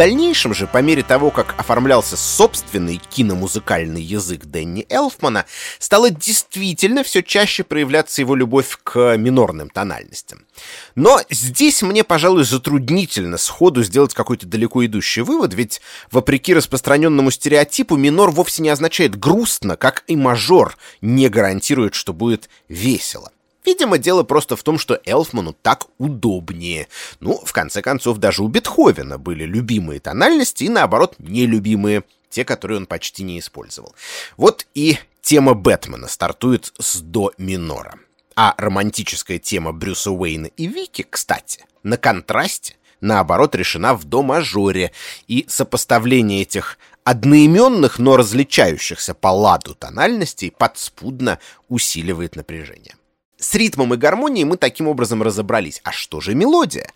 Дальнейшем 0.00 0.54
же, 0.54 0.66
по 0.66 0.78
мере 0.78 1.02
того, 1.02 1.30
как 1.30 1.54
оформлялся 1.58 2.16
собственный 2.16 2.98
киномузыкальный 3.10 4.00
язык 4.00 4.46
Дэнни 4.46 4.86
Элфмана, 4.88 5.44
стало 5.78 6.08
действительно 6.08 7.04
все 7.04 7.22
чаще 7.22 7.64
проявляться 7.64 8.22
его 8.22 8.34
любовь 8.34 8.78
к 8.82 9.18
минорным 9.18 9.68
тональностям. 9.68 10.46
Но 10.94 11.20
здесь 11.28 11.82
мне, 11.82 12.02
пожалуй, 12.02 12.44
затруднительно 12.44 13.36
сходу 13.36 13.82
сделать 13.82 14.14
какой-то 14.14 14.46
далеко 14.46 14.86
идущий 14.86 15.20
вывод, 15.20 15.52
ведь, 15.52 15.82
вопреки 16.10 16.54
распространенному 16.54 17.30
стереотипу, 17.30 17.98
минор 17.98 18.30
вовсе 18.30 18.62
не 18.62 18.70
означает 18.70 19.20
грустно, 19.20 19.76
как 19.76 20.04
и 20.06 20.16
мажор 20.16 20.78
не 21.02 21.28
гарантирует, 21.28 21.94
что 21.94 22.14
будет 22.14 22.48
весело. 22.70 23.30
Видимо, 23.64 23.98
дело 23.98 24.22
просто 24.22 24.56
в 24.56 24.62
том, 24.62 24.78
что 24.78 25.00
Элфману 25.04 25.52
так 25.52 25.86
удобнее. 25.98 26.88
Ну, 27.20 27.40
в 27.44 27.52
конце 27.52 27.82
концов, 27.82 28.18
даже 28.18 28.42
у 28.42 28.48
Бетховена 28.48 29.18
были 29.18 29.44
любимые 29.44 30.00
тональности 30.00 30.64
и, 30.64 30.68
наоборот, 30.68 31.16
нелюбимые, 31.18 32.04
те, 32.30 32.44
которые 32.44 32.78
он 32.78 32.86
почти 32.86 33.22
не 33.22 33.38
использовал. 33.38 33.94
Вот 34.36 34.66
и 34.74 34.98
тема 35.20 35.54
Бэтмена 35.54 36.08
стартует 36.08 36.72
с 36.78 37.00
до 37.00 37.32
минора. 37.36 37.98
А 38.36 38.54
романтическая 38.56 39.38
тема 39.38 39.72
Брюса 39.72 40.10
Уэйна 40.10 40.46
и 40.46 40.66
Вики, 40.66 41.04
кстати, 41.08 41.66
на 41.82 41.98
контрасте, 41.98 42.76
наоборот, 43.00 43.54
решена 43.54 43.94
в 43.94 44.04
до 44.04 44.22
мажоре, 44.22 44.92
и 45.26 45.44
сопоставление 45.48 46.42
этих 46.42 46.78
одноименных, 47.04 47.98
но 47.98 48.16
различающихся 48.16 49.14
по 49.14 49.28
ладу 49.28 49.74
тональностей 49.74 50.50
подспудно 50.50 51.38
усиливает 51.68 52.36
напряжение. 52.36 52.94
С 53.40 53.54
ритмом 53.54 53.94
и 53.94 53.96
гармонией 53.96 54.44
мы 54.44 54.58
таким 54.58 54.86
образом 54.86 55.22
разобрались. 55.22 55.80
А 55.82 55.92
что 55.92 56.20
же 56.20 56.34
мелодия? 56.34 56.92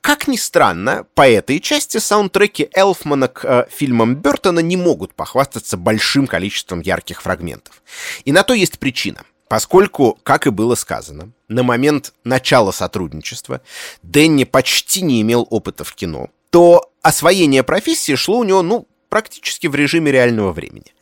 Как 0.00 0.26
ни 0.28 0.36
странно, 0.36 1.06
по 1.14 1.26
этой 1.26 1.60
части 1.60 1.98
саундтреки 1.98 2.68
Элфмана 2.74 3.28
к 3.28 3.44
э, 3.44 3.66
фильмам 3.70 4.16
Бертона 4.16 4.58
не 4.58 4.76
могут 4.76 5.14
похвастаться 5.14 5.76
большим 5.76 6.26
количеством 6.26 6.80
ярких 6.80 7.22
фрагментов. 7.22 7.80
И 8.24 8.32
на 8.32 8.42
то 8.42 8.54
есть 8.54 8.78
причина. 8.78 9.22
Поскольку, 9.48 10.18
как 10.24 10.46
и 10.46 10.50
было 10.50 10.74
сказано, 10.74 11.30
на 11.48 11.62
момент 11.62 12.12
начала 12.24 12.72
сотрудничества 12.72 13.60
Дэнни 14.02 14.44
почти 14.44 15.00
не 15.00 15.22
имел 15.22 15.46
опыта 15.48 15.84
в 15.84 15.94
кино, 15.94 16.28
то 16.50 16.90
освоение 17.02 17.62
профессии 17.62 18.16
шло 18.16 18.38
у 18.38 18.44
него, 18.44 18.62
ну, 18.62 18.88
практически 19.08 19.68
в 19.68 19.74
режиме 19.76 20.10
реального 20.10 20.52
времени. 20.52 20.92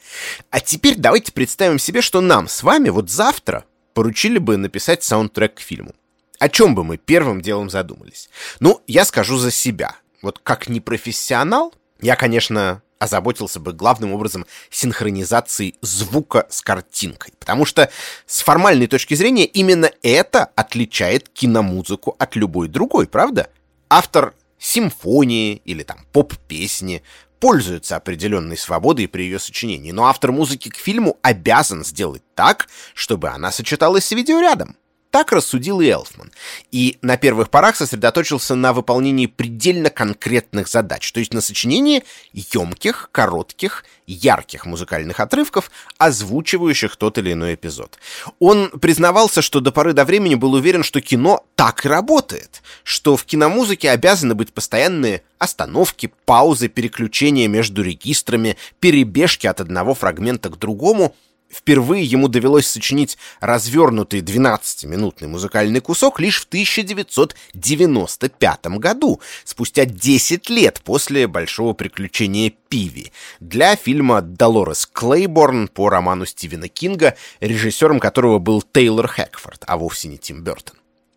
А 0.50 0.60
теперь 0.60 0.96
давайте 0.96 1.32
представим 1.32 1.78
себе, 1.78 2.02
что 2.02 2.20
нам 2.20 2.46
с 2.46 2.62
вами 2.62 2.90
вот 2.90 3.10
завтра 3.10 3.64
поручили 3.94 4.38
бы 4.38 4.56
написать 4.56 5.02
саундтрек 5.02 5.54
к 5.54 5.60
фильму. 5.60 5.94
О 6.38 6.48
чем 6.48 6.74
бы 6.74 6.84
мы 6.84 6.96
первым 6.96 7.40
делом 7.40 7.70
задумались? 7.70 8.28
Ну, 8.60 8.82
я 8.86 9.04
скажу 9.04 9.38
за 9.38 9.50
себя. 9.50 9.96
Вот 10.22 10.40
как 10.42 10.68
непрофессионал, 10.68 11.72
я, 12.00 12.16
конечно, 12.16 12.82
озаботился 12.98 13.58
бы 13.58 13.72
главным 13.72 14.12
образом 14.12 14.46
синхронизацией 14.70 15.74
звука 15.82 16.46
с 16.50 16.62
картинкой. 16.62 17.34
Потому 17.38 17.64
что 17.64 17.90
с 18.26 18.42
формальной 18.42 18.86
точки 18.86 19.14
зрения 19.14 19.44
именно 19.44 19.90
это 20.02 20.44
отличает 20.54 21.28
киномузыку 21.28 22.14
от 22.18 22.36
любой 22.36 22.68
другой, 22.68 23.08
правда? 23.08 23.50
Автор 23.88 24.34
симфонии 24.58 25.60
или 25.64 25.82
там 25.82 26.06
поп-песни 26.12 27.02
пользуется 27.42 27.96
определенной 27.96 28.56
свободой 28.56 29.08
при 29.08 29.24
ее 29.24 29.40
сочинении, 29.40 29.90
но 29.90 30.06
автор 30.06 30.30
музыки 30.30 30.68
к 30.68 30.76
фильму 30.76 31.18
обязан 31.22 31.84
сделать 31.84 32.22
так, 32.36 32.68
чтобы 32.94 33.30
она 33.30 33.50
сочеталась 33.50 34.04
с 34.04 34.12
видеорядом. 34.12 34.76
Так 35.12 35.30
рассудил 35.30 35.82
и 35.82 35.88
Элфман. 35.88 36.32
И 36.70 36.96
на 37.02 37.18
первых 37.18 37.50
порах 37.50 37.76
сосредоточился 37.76 38.54
на 38.54 38.72
выполнении 38.72 39.26
предельно 39.26 39.90
конкретных 39.90 40.68
задач, 40.68 41.12
то 41.12 41.20
есть 41.20 41.34
на 41.34 41.42
сочинении 41.42 42.02
емких, 42.32 43.10
коротких, 43.12 43.84
ярких 44.06 44.64
музыкальных 44.64 45.20
отрывков, 45.20 45.70
озвучивающих 45.98 46.96
тот 46.96 47.18
или 47.18 47.34
иной 47.34 47.56
эпизод. 47.56 47.98
Он 48.38 48.70
признавался, 48.70 49.42
что 49.42 49.60
до 49.60 49.70
поры 49.70 49.92
до 49.92 50.06
времени 50.06 50.34
был 50.34 50.54
уверен, 50.54 50.82
что 50.82 51.02
кино 51.02 51.44
так 51.56 51.84
и 51.84 51.90
работает, 51.90 52.62
что 52.82 53.18
в 53.18 53.26
киномузыке 53.26 53.90
обязаны 53.90 54.34
быть 54.34 54.54
постоянные 54.54 55.22
остановки, 55.36 56.10
паузы, 56.24 56.68
переключения 56.68 57.48
между 57.48 57.82
регистрами, 57.82 58.56
перебежки 58.80 59.46
от 59.46 59.60
одного 59.60 59.94
фрагмента 59.94 60.48
к 60.48 60.58
другому— 60.58 61.14
Впервые 61.52 62.04
ему 62.04 62.26
довелось 62.28 62.66
сочинить 62.66 63.18
развернутый 63.40 64.20
12-минутный 64.20 65.28
музыкальный 65.28 65.80
кусок 65.80 66.18
лишь 66.18 66.40
в 66.40 66.46
1995 66.46 68.66
году, 68.78 69.20
спустя 69.44 69.84
10 69.84 70.48
лет 70.48 70.80
после 70.82 71.28
«Большого 71.28 71.74
приключения 71.74 72.54
Пиви», 72.68 73.12
для 73.38 73.76
фильма 73.76 74.22
«Долорес 74.22 74.86
Клейборн» 74.86 75.68
по 75.68 75.90
роману 75.90 76.24
Стивена 76.24 76.68
Кинга, 76.68 77.16
режиссером 77.40 78.00
которого 78.00 78.38
был 78.38 78.62
Тейлор 78.62 79.08
Хэкфорд, 79.08 79.64
а 79.66 79.76
вовсе 79.76 80.08
не 80.08 80.16
Тим 80.16 80.42
Бертон. 80.42 80.76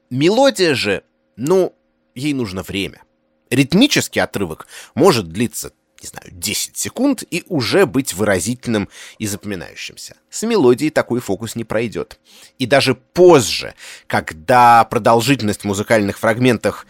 Мелодия 0.09 0.75
же, 0.75 1.03
ну, 1.37 1.73
ей 2.13 2.33
нужно 2.33 2.61
время. 2.61 3.01
Ритмический 3.49 4.21
отрывок 4.21 4.67
может 4.95 5.29
длиться 5.29 5.71
не 6.05 6.09
знаю, 6.09 6.31
10 6.31 6.77
секунд 6.77 7.23
и 7.29 7.43
уже 7.47 7.85
быть 7.85 8.13
выразительным 8.13 8.89
и 9.17 9.25
запоминающимся. 9.25 10.15
С 10.29 10.43
мелодией 10.43 10.91
такой 10.91 11.19
фокус 11.19 11.55
не 11.55 11.63
пройдет. 11.63 12.19
И 12.59 12.65
даже 12.65 12.93
позже, 12.95 13.73
когда 14.07 14.83
продолжительность 14.83 15.63
музыкальных 15.63 16.19
фрагментов 16.19 16.85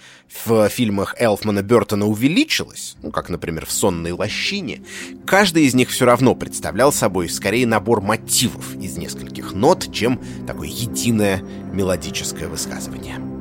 в 0.45 0.67
фильмах 0.69 1.15
Элфмана 1.17 1.61
Бертона 1.61 2.05
увеличилась, 2.05 2.97
ну, 3.01 3.11
как, 3.11 3.29
например, 3.29 3.65
в 3.65 3.71
«Сонной 3.71 4.11
лощине», 4.11 4.83
каждый 5.25 5.63
из 5.65 5.73
них 5.73 5.89
все 5.89 6.05
равно 6.05 6.35
представлял 6.35 6.91
собой 6.91 7.29
скорее 7.29 7.65
набор 7.65 8.01
мотивов 8.01 8.75
из 8.75 8.97
нескольких 8.97 9.53
нот, 9.53 9.93
чем 9.93 10.21
такое 10.45 10.67
единое 10.67 11.39
мелодическое 11.71 12.49
высказывание. 12.49 13.34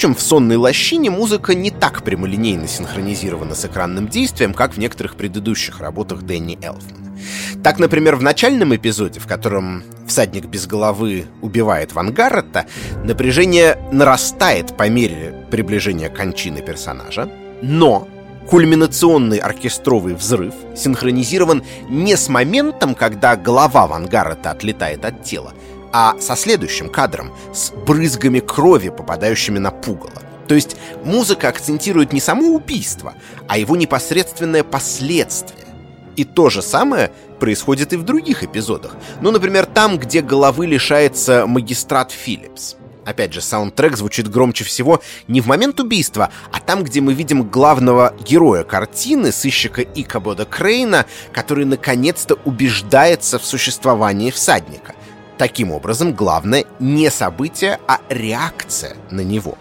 Впрочем, 0.00 0.16
в 0.16 0.22
«Сонной 0.22 0.56
лощине» 0.56 1.10
музыка 1.10 1.54
не 1.54 1.70
так 1.70 2.02
прямолинейно 2.04 2.66
синхронизирована 2.66 3.54
с 3.54 3.66
экранным 3.66 4.08
действием, 4.08 4.54
как 4.54 4.72
в 4.72 4.78
некоторых 4.78 5.14
предыдущих 5.14 5.80
работах 5.80 6.22
Дэнни 6.22 6.58
Элфмана. 6.62 7.14
Так, 7.62 7.78
например, 7.78 8.16
в 8.16 8.22
начальном 8.22 8.74
эпизоде, 8.74 9.20
в 9.20 9.26
котором 9.26 9.82
всадник 10.06 10.46
без 10.46 10.66
головы 10.66 11.26
убивает 11.42 11.92
Ван 11.92 12.14
Гарретта, 12.14 12.64
напряжение 13.04 13.76
нарастает 13.92 14.74
по 14.74 14.88
мере 14.88 15.34
приближения 15.50 16.08
кончины 16.08 16.62
персонажа, 16.62 17.28
но 17.60 18.08
кульминационный 18.48 19.36
оркестровый 19.36 20.14
взрыв 20.14 20.54
синхронизирован 20.74 21.62
не 21.90 22.16
с 22.16 22.30
моментом, 22.30 22.94
когда 22.94 23.36
голова 23.36 23.86
Ван 23.86 24.06
Гарретта 24.06 24.52
отлетает 24.52 25.04
от 25.04 25.24
тела, 25.24 25.52
а 25.92 26.18
со 26.20 26.36
следующим 26.36 26.88
кадром, 26.88 27.32
с 27.52 27.70
брызгами 27.70 28.40
крови, 28.40 28.88
попадающими 28.90 29.58
на 29.58 29.70
пугало. 29.70 30.22
То 30.48 30.54
есть 30.54 30.76
музыка 31.04 31.48
акцентирует 31.48 32.12
не 32.12 32.20
само 32.20 32.48
убийство, 32.48 33.14
а 33.46 33.56
его 33.56 33.76
непосредственное 33.76 34.64
последствие. 34.64 35.66
И 36.16 36.24
то 36.24 36.50
же 36.50 36.60
самое 36.60 37.12
происходит 37.38 37.92
и 37.92 37.96
в 37.96 38.02
других 38.02 38.42
эпизодах. 38.42 38.96
Ну, 39.20 39.30
например, 39.30 39.66
там, 39.66 39.96
где 39.96 40.20
головы 40.20 40.66
лишается 40.66 41.46
магистрат 41.46 42.10
Филлипс. 42.10 42.76
Опять 43.04 43.32
же, 43.32 43.40
саундтрек 43.40 43.96
звучит 43.96 44.28
громче 44.28 44.64
всего 44.64 45.00
не 45.26 45.40
в 45.40 45.46
момент 45.46 45.80
убийства, 45.80 46.30
а 46.52 46.60
там, 46.60 46.84
где 46.84 47.00
мы 47.00 47.14
видим 47.14 47.44
главного 47.44 48.14
героя 48.24 48.62
картины, 48.62 49.32
сыщика 49.32 49.82
Икабода 49.82 50.44
Крейна, 50.44 51.06
который 51.32 51.64
наконец-то 51.64 52.38
убеждается 52.44 53.38
в 53.38 53.44
существовании 53.44 54.30
всадника. 54.30 54.94
Таким 55.40 55.72
образом, 55.72 56.12
главное 56.12 56.66
не 56.80 57.10
событие, 57.10 57.80
а 57.88 58.00
реакция 58.10 58.94
на 59.10 59.22
него. 59.22 59.56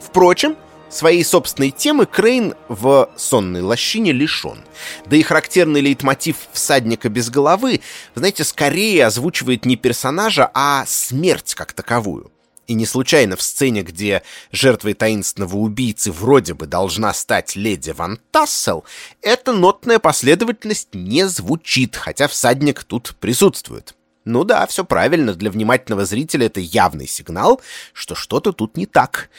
Впрочем, 0.00 0.56
Своей 0.90 1.24
собственной 1.24 1.70
темы 1.70 2.06
Крейн 2.06 2.54
в 2.68 3.10
«Сонной 3.16 3.60
лощине» 3.60 4.12
лишен. 4.12 4.64
Да 5.04 5.16
и 5.16 5.22
характерный 5.22 5.82
лейтмотив 5.82 6.36
«Всадника 6.52 7.10
без 7.10 7.28
головы», 7.28 7.80
знаете, 8.14 8.42
скорее 8.42 9.04
озвучивает 9.04 9.66
не 9.66 9.76
персонажа, 9.76 10.50
а 10.54 10.84
смерть 10.86 11.54
как 11.54 11.74
таковую. 11.74 12.30
И 12.68 12.74
не 12.74 12.86
случайно 12.86 13.36
в 13.36 13.42
сцене, 13.42 13.82
где 13.82 14.22
жертвой 14.50 14.94
таинственного 14.94 15.56
убийцы 15.56 16.10
вроде 16.10 16.54
бы 16.54 16.66
должна 16.66 17.12
стать 17.12 17.54
леди 17.56 17.90
Ван 17.90 18.20
Тассел, 18.30 18.84
эта 19.20 19.52
нотная 19.52 19.98
последовательность 19.98 20.94
не 20.94 21.28
звучит, 21.28 21.96
хотя 21.96 22.28
всадник 22.28 22.84
тут 22.84 23.14
присутствует. 23.20 23.94
Ну 24.28 24.44
да, 24.44 24.66
все 24.66 24.84
правильно, 24.84 25.32
для 25.32 25.50
внимательного 25.50 26.04
зрителя 26.04 26.46
это 26.46 26.60
явный 26.60 27.06
сигнал, 27.06 27.62
что 27.94 28.14
что-то 28.14 28.52
тут 28.52 28.76
не 28.76 28.84
так. 28.84 29.30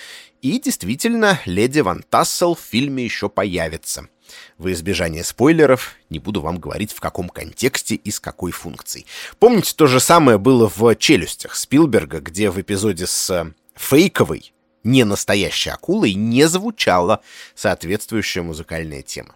И 0.41 0.59
действительно, 0.59 1.39
леди 1.45 1.81
Ван 1.81 2.03
Тассел 2.09 2.55
в 2.55 2.59
фильме 2.59 3.03
еще 3.03 3.29
появится. 3.29 4.07
Во 4.57 4.71
избежание 4.71 5.23
спойлеров 5.23 5.93
не 6.09 6.17
буду 6.17 6.41
вам 6.41 6.57
говорить, 6.57 6.91
в 6.91 7.01
каком 7.01 7.29
контексте 7.29 7.93
и 7.93 8.09
с 8.09 8.19
какой 8.19 8.51
функцией. 8.51 9.05
Помните, 9.37 9.75
то 9.75 9.85
же 9.85 9.99
самое 9.99 10.39
было 10.39 10.71
в 10.75 10.95
«Челюстях» 10.95 11.53
Спилберга, 11.53 12.19
где 12.19 12.49
в 12.49 12.59
эпизоде 12.59 13.05
с 13.05 13.29
э, 13.29 13.53
фейковой, 13.75 14.53
не 14.83 15.03
настоящей 15.03 15.69
акулой 15.69 16.15
не 16.15 16.47
звучала 16.47 17.21
соответствующая 17.53 18.41
музыкальная 18.41 19.03
тема. 19.03 19.35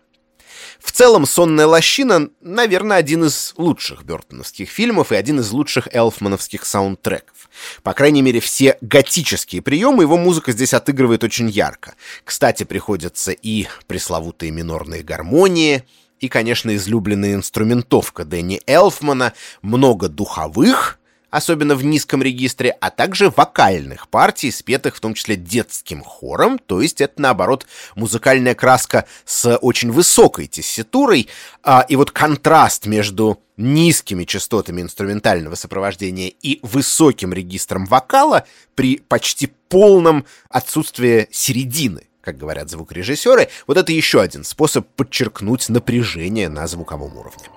В 0.80 0.91
целом, 0.91 1.26
«Сонная 1.26 1.67
лощина», 1.67 2.30
наверное, 2.41 2.97
один 2.97 3.26
из 3.26 3.54
лучших 3.58 4.04
бертоновских 4.04 4.69
фильмов 4.69 5.12
и 5.12 5.15
один 5.15 5.39
из 5.39 5.52
лучших 5.52 5.88
элфмановских 5.93 6.65
саундтреков. 6.65 7.49
По 7.84 7.93
крайней 7.93 8.21
мере, 8.21 8.39
все 8.39 8.78
готические 8.82 9.62
приемы 9.62 10.04
его 10.04 10.17
музыка 10.17 10.52
здесь 10.52 10.73
отыгрывает 10.73 11.23
очень 11.23 11.49
ярко. 11.49 11.95
Кстати, 12.23 12.63
приходятся 12.63 13.32
и 13.32 13.67
пресловутые 13.88 14.52
минорные 14.52 15.04
гармонии, 15.04 15.84
и, 16.19 16.30
конечно, 16.30 16.73
излюбленная 16.76 17.36
инструментовка 17.36 18.23
Дэнни 18.23 18.62
Элфмана, 18.65 19.34
много 19.62 20.08
духовых, 20.08 20.99
особенно 21.34 21.74
в 21.74 21.84
низком 21.84 22.22
регистре, 22.22 22.78
а 22.80 22.91
также 22.91 23.32
вокальных 23.32 24.08
партий, 24.08 24.52
спетых 24.52 24.96
в 24.96 25.00
том 25.00 25.15
числе 25.15 25.36
детским 25.36 26.04
хором, 26.04 26.60
то 26.60 26.80
есть 26.80 27.02
это, 27.02 27.19
наоборот, 27.19 27.65
музыкальная 27.96 28.54
краска 28.54 29.06
с 29.26 29.58
очень 29.58 29.91
высокой 29.91 30.46
тесситурой, 30.46 31.28
а, 31.63 31.84
и 31.89 31.96
вот 31.96 32.12
контраст 32.12 32.86
между 32.86 33.41
низкими 33.58 34.26
частотами 34.26 34.84
инструментального 34.84 35.56
сопровождения 35.56 36.28
и 36.30 36.60
высоким 36.62 37.34
регистром 37.34 37.86
вокала 37.86 38.46
при 38.76 38.98
почти 38.98 39.48
полном 39.69 40.26
отсутствии 40.50 41.28
середины 41.32 42.08
как 42.22 42.38
говорят 42.38 42.69
звукорежиссеры, 42.69 43.50
вот 43.67 43.76
это 43.76 43.91
еще 43.91 44.22
один 44.22 44.46
способ 44.46 44.88
подчеркнуть 44.96 45.67
напряжение 45.67 46.48
на 46.48 46.67
звуковом 46.67 47.17
уровне. 47.17 47.50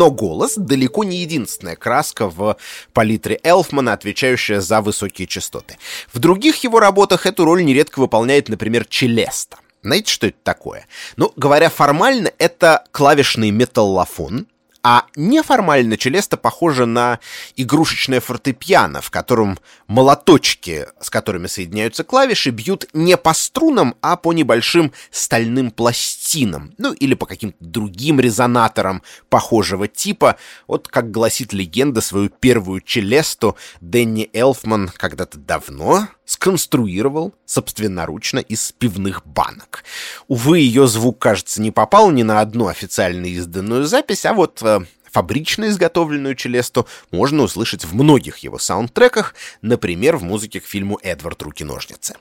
Но 0.00 0.10
голос 0.10 0.54
далеко 0.56 1.04
не 1.04 1.18
единственная 1.18 1.76
краска 1.76 2.26
в 2.26 2.56
палитре 2.94 3.38
Элфмана, 3.42 3.92
отвечающая 3.92 4.62
за 4.62 4.80
высокие 4.80 5.28
частоты. 5.28 5.76
В 6.10 6.18
других 6.18 6.64
его 6.64 6.80
работах 6.80 7.26
эту 7.26 7.44
роль 7.44 7.62
нередко 7.62 7.98
выполняет, 7.98 8.48
например, 8.48 8.86
Челеста. 8.86 9.58
Знаете, 9.82 10.10
что 10.10 10.28
это 10.28 10.38
такое? 10.42 10.86
Ну, 11.16 11.34
говоря 11.36 11.68
формально, 11.68 12.32
это 12.38 12.82
клавишный 12.92 13.50
металлофон, 13.50 14.46
а 14.82 15.04
неформально 15.16 15.96
челеста 15.96 16.36
похожа 16.36 16.86
на 16.86 17.18
игрушечное 17.56 18.20
фортепиано, 18.20 19.00
в 19.00 19.10
котором 19.10 19.58
молоточки, 19.86 20.86
с 21.00 21.10
которыми 21.10 21.46
соединяются 21.46 22.04
клавиши, 22.04 22.50
бьют 22.50 22.86
не 22.92 23.16
по 23.16 23.34
струнам, 23.34 23.94
а 24.00 24.16
по 24.16 24.32
небольшим 24.32 24.92
стальным 25.10 25.70
пластинам, 25.70 26.72
ну 26.78 26.92
или 26.92 27.14
по 27.14 27.26
каким-то 27.26 27.56
другим 27.60 28.20
резонаторам 28.20 29.02
похожего 29.28 29.88
типа. 29.88 30.36
Вот, 30.66 30.88
как 30.88 31.10
гласит 31.10 31.52
легенда, 31.52 32.00
свою 32.00 32.28
первую 32.28 32.80
челесту 32.80 33.56
Дэнни 33.80 34.30
Элфман 34.32 34.88
когда-то 34.88 35.38
давно 35.38 36.08
сконструировал 36.30 37.34
собственноручно 37.44 38.38
из 38.38 38.70
пивных 38.70 39.26
банок. 39.26 39.82
Увы, 40.28 40.60
ее 40.60 40.86
звук, 40.86 41.18
кажется, 41.18 41.60
не 41.60 41.72
попал 41.72 42.12
ни 42.12 42.22
на 42.22 42.40
одну 42.40 42.68
официально 42.68 43.26
изданную 43.26 43.84
запись, 43.84 44.24
а 44.24 44.32
вот 44.32 44.62
э, 44.62 44.82
фабрично 45.10 45.66
изготовленную 45.68 46.36
челесту 46.36 46.86
можно 47.10 47.42
услышать 47.42 47.84
в 47.84 47.96
многих 47.96 48.38
его 48.38 48.60
саундтреках, 48.60 49.34
например, 49.60 50.18
в 50.18 50.22
музыке 50.22 50.60
к 50.60 50.66
фильму 50.66 51.00
«Эдвард. 51.02 51.42
Руки-ножницы». 51.42 52.14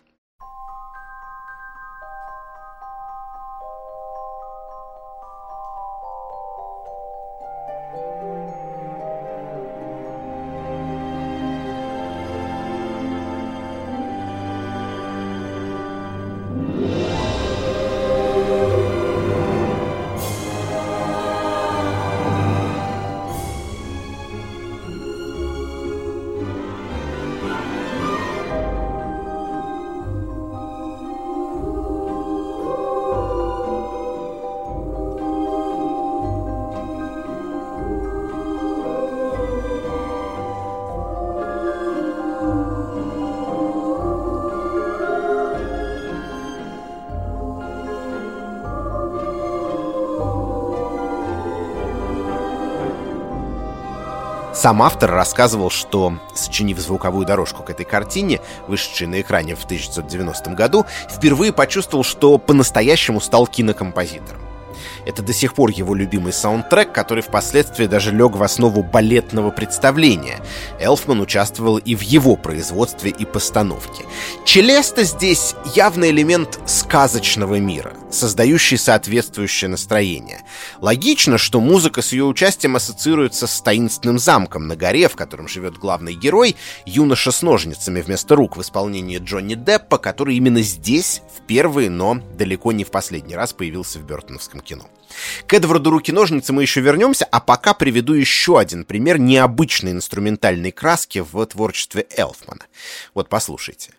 Сам 54.60 54.82
автор 54.82 55.10
рассказывал, 55.12 55.69
что, 55.69 56.19
сочинив 56.36 56.80
звуковую 56.80 57.26
дорожку 57.26 57.63
к 57.63 57.69
этой 57.69 57.86
картине, 57.86 58.41
вышедшей 58.67 59.08
на 59.08 59.22
экране 59.22 59.56
в 59.56 59.63
1990 59.63 60.52
году, 60.52 60.86
впервые 61.10 61.54
почувствовал, 61.54 62.04
что 62.04 62.38
по-настоящему 62.38 63.22
стал 63.22 63.48
кинокомпозитором. 63.48 64.41
Это 65.06 65.24
до 65.24 65.32
сих 65.32 65.54
пор 65.54 65.69
его 65.69 65.95
любимый 65.95 66.34
саундтрек, 66.34 66.91
который 66.91 67.24
впоследствии 67.24 67.86
даже 67.86 68.12
лег 68.12 68.36
в 68.36 68.43
основу 68.43 68.84
балетного 68.84 69.50
представления. 69.50 70.41
Элфман 70.78 71.22
участвовал 71.22 71.78
и 71.78 71.95
в 71.95 72.02
его 72.02 72.36
производстве 72.36 73.12
и 73.12 73.24
постановке. 73.24 74.04
Челеста 74.43 75.04
здесь 75.04 75.56
явный 75.74 76.10
элемент 76.10 76.60
сказочного 76.65 77.56
мира, 77.60 77.93
создающий 78.12 78.78
соответствующее 78.78 79.69
настроение. 79.69 80.38
Логично, 80.82 81.38
что 81.38 81.60
музыка 81.60 82.02
с 82.02 82.13
ее 82.13 82.24
участием 82.24 82.78
ассоциируется 82.78 83.48
с 83.48 83.62
таинственным 83.62 84.18
замком 84.18 84.68
на 84.68 84.78
горе, 84.78 85.10
в 85.10 85.15
котором 85.15 85.50
живет 85.50 85.78
главный 85.78 86.13
герой, 86.13 86.56
юноша 86.86 87.32
с 87.32 87.42
ножницами 87.42 88.02
вместо 88.02 88.36
рук 88.36 88.56
в 88.56 88.62
исполнении 88.62 89.18
Джонни 89.18 89.56
Деппа, 89.56 89.98
который 89.98 90.38
именно 90.38 90.62
здесь 90.62 91.22
в 91.38 91.46
первый, 91.46 91.89
но 91.89 92.22
далеко 92.38 92.72
не 92.72 92.86
в 92.86 92.92
последний 92.92 93.36
раз 93.36 93.52
появился 93.52 94.00
в 94.00 94.04
Бертоновском 94.04 94.62
кино. 94.62 94.86
К 95.48 95.54
Эдварду 95.56 95.89
руки-ножницы 95.89 96.54
мы 96.54 96.62
еще 96.62 96.80
вернемся, 96.80 97.26
а 97.26 97.42
пока 97.42 97.74
приведу 97.74 98.13
еще 98.13 98.58
один 98.58 98.86
пример 98.86 99.20
необычной 99.20 99.92
инструментальной 99.92 100.72
краски 100.72 101.20
в 101.30 101.46
творчестве 101.46 102.08
Элфмана. 102.15 102.65
Вот 103.13 103.28
послушайте. 103.28 103.92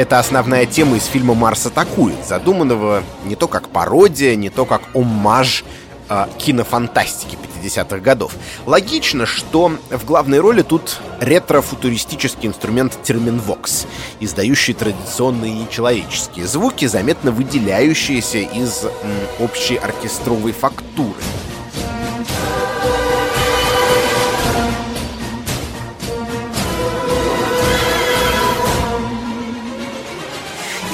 Это 0.00 0.18
основная 0.18 0.64
тема 0.64 0.96
из 0.96 1.04
фильма 1.04 1.34
«Марс 1.34 1.66
атакует», 1.66 2.26
задуманного 2.26 3.02
не 3.26 3.36
то 3.36 3.46
как 3.48 3.68
пародия, 3.68 4.34
не 4.34 4.48
то 4.48 4.64
как 4.64 4.80
оммаж 4.94 5.62
э, 6.08 6.26
кинофантастики 6.38 7.36
50-х 7.62 7.98
годов. 7.98 8.32
Логично, 8.64 9.26
что 9.26 9.70
в 9.90 10.04
главной 10.06 10.40
роли 10.40 10.62
тут 10.62 11.02
ретро-футуристический 11.20 12.48
инструмент 12.48 12.96
терминвокс, 13.02 13.84
издающий 14.20 14.72
традиционные 14.72 15.52
нечеловеческие 15.52 16.46
звуки, 16.46 16.86
заметно 16.86 17.30
выделяющиеся 17.30 18.38
из 18.38 18.84
м, 18.84 18.90
общей 19.38 19.76
оркестровой 19.76 20.52
фактуры. 20.52 21.20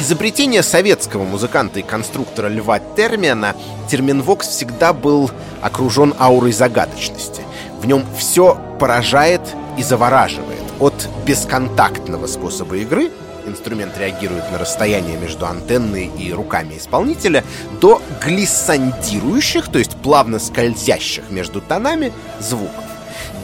Изобретение 0.06 0.62
советского 0.62 1.24
музыканта 1.24 1.80
и 1.80 1.82
конструктора 1.82 2.46
Льва 2.46 2.78
Термиана 2.78 3.56
терминвокс 3.90 4.46
всегда 4.46 4.92
был 4.92 5.32
окружен 5.60 6.14
аурой 6.16 6.52
загадочности. 6.52 7.42
В 7.80 7.86
нем 7.86 8.04
все 8.16 8.56
поражает 8.78 9.40
и 9.76 9.82
завораживает. 9.82 10.62
От 10.78 11.08
бесконтактного 11.26 12.28
способа 12.28 12.76
игры 12.76 13.10
инструмент 13.48 13.98
реагирует 13.98 14.48
на 14.52 14.58
расстояние 14.58 15.16
между 15.16 15.44
антенной 15.44 16.06
и 16.16 16.32
руками 16.32 16.76
исполнителя, 16.78 17.42
до 17.80 18.00
глиссандирующих, 18.24 19.66
то 19.72 19.80
есть 19.80 19.96
плавно 19.96 20.38
скользящих 20.38 21.30
между 21.30 21.60
тонами 21.60 22.12
звуков. 22.38 22.84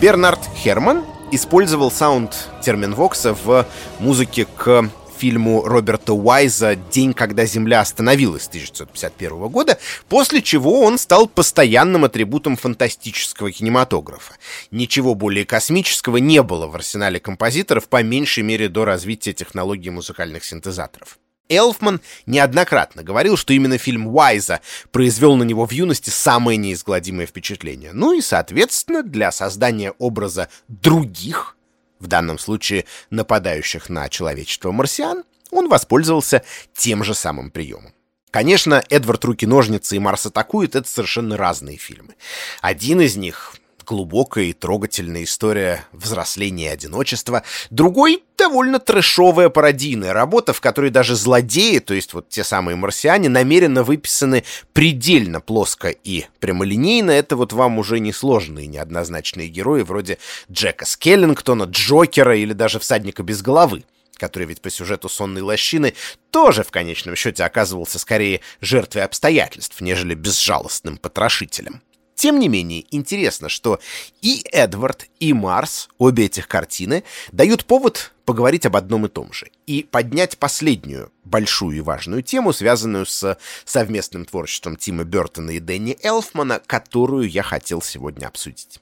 Бернард 0.01 0.40
Херман 0.62 1.03
использовал 1.33 1.90
саунд 1.90 2.51
терминвокса 2.61 3.35
в 3.35 3.66
музыке 3.98 4.46
к 4.57 4.88
фильму 5.22 5.62
Роберта 5.62 6.14
Уайза 6.14 6.74
«День, 6.74 7.14
когда 7.14 7.46
Земля 7.46 7.80
остановилась» 7.80 8.48
1951 8.48 9.46
года, 9.50 9.78
после 10.08 10.42
чего 10.42 10.80
он 10.80 10.98
стал 10.98 11.28
постоянным 11.28 12.04
атрибутом 12.04 12.56
фантастического 12.56 13.52
кинематографа. 13.52 14.35
Ничего 14.72 15.14
более 15.14 15.44
космического 15.44 16.16
не 16.16 16.42
было 16.42 16.66
в 16.66 16.74
арсенале 16.74 17.20
композиторов, 17.20 17.87
по 17.87 18.02
меньшей 18.02 18.42
мере 18.42 18.68
до 18.68 18.85
развития 18.85 19.32
технологий 19.32 19.90
музыкальных 19.90 20.44
синтезаторов. 20.44 21.18
Элфман 21.48 22.00
неоднократно 22.26 23.04
говорил, 23.04 23.37
что 23.37 23.52
именно 23.52 23.78
фильм 23.78 24.08
Уайза 24.08 24.61
произвел 24.90 25.37
на 25.37 25.44
него 25.44 25.68
в 25.68 25.70
юности 25.70 26.11
самое 26.11 26.56
неизгладимое 26.56 27.26
впечатление. 27.26 27.92
Ну 27.92 28.12
и, 28.12 28.20
соответственно, 28.20 29.04
для 29.04 29.30
создания 29.30 29.92
образа 29.98 30.48
других 30.66 31.56
в 32.02 32.08
данном 32.08 32.38
случае 32.38 32.84
нападающих 33.10 33.88
на 33.88 34.08
человечество 34.08 34.72
марсиан, 34.72 35.24
он 35.50 35.68
воспользовался 35.68 36.42
тем 36.74 37.04
же 37.04 37.14
самым 37.14 37.50
приемом. 37.50 37.94
Конечно, 38.30 38.82
Эдвард 38.88 39.24
Руки-ножницы 39.24 39.96
и 39.96 39.98
Марс 39.98 40.26
атакует— 40.26 40.74
это 40.76 40.88
совершенно 40.88 41.36
разные 41.36 41.76
фильмы. 41.76 42.14
Один 42.62 43.00
из 43.00 43.16
них 43.16 43.55
глубокая 43.85 44.45
и 44.45 44.53
трогательная 44.53 45.24
история 45.24 45.85
взросления 45.93 46.66
и 46.66 46.74
одиночества. 46.74 47.43
Другой— 47.70 48.22
довольно 48.39 48.78
трэшовая 48.78 49.49
пародийная 49.49 50.12
работа, 50.12 50.53
в 50.53 50.61
которой 50.61 50.91
даже 50.91 51.14
злодеи, 51.14 51.78
то 51.78 51.95
есть 51.95 52.12
вот 52.12 52.28
те 52.28 52.45
самые 52.45 52.76
марсиане, 52.76 53.28
намеренно 53.28 53.83
выписаны 53.85 54.45
предельно 54.72 55.41
плоско 55.41 55.89
и 55.89 56.26
прямолинейно. 56.41 57.11
Это 57.11 57.37
вот 57.37 57.53
вам 57.53 57.78
уже 57.78 58.01
несложные 58.01 58.66
неоднозначные 58.66 59.49
герои 59.49 59.83
вроде 59.83 60.18
Джека 60.51 60.85
Скеллингтона, 60.85 61.64
Джокера 61.64 62.37
или 62.37 62.53
даже 62.53 62.78
Всадника 62.78 63.22
без 63.22 63.43
головы 63.43 63.85
который 64.22 64.47
ведь 64.47 64.61
по 64.61 64.70
сюжету 64.70 65.09
«Сонной 65.09 65.43
лощины» 65.43 65.95
тоже 66.30 66.62
в 66.62 66.70
конечном 66.70 67.16
счете 67.16 67.43
оказывался 67.43 67.99
скорее 67.99 68.41
жертвой 68.61 69.03
обстоятельств, 69.03 69.80
нежели 69.80 70.14
безжалостным 70.14 70.97
потрошителем. 70.97 71.83
Тем 72.14 72.38
не 72.38 72.48
менее, 72.48 72.84
интересно, 72.90 73.48
что 73.48 73.80
и 74.20 74.44
Эдвард, 74.52 75.08
и 75.18 75.32
Марс, 75.32 75.88
обе 75.98 76.26
этих 76.26 76.46
картины, 76.46 77.04
дают 77.32 77.64
повод 77.64 78.12
поговорить 78.24 78.66
об 78.66 78.76
одном 78.76 79.06
и 79.06 79.08
том 79.08 79.32
же 79.32 79.50
и 79.66 79.82
поднять 79.82 80.38
последнюю 80.38 81.10
большую 81.24 81.78
и 81.78 81.80
важную 81.80 82.22
тему, 82.22 82.52
связанную 82.52 83.06
с 83.06 83.38
совместным 83.64 84.24
творчеством 84.24 84.76
Тима 84.76 85.04
Бертона 85.04 85.50
и 85.50 85.60
Дэнни 85.60 85.98
Элфмана, 86.02 86.60
которую 86.64 87.28
я 87.28 87.42
хотел 87.42 87.82
сегодня 87.82 88.26
обсудить. 88.26 88.80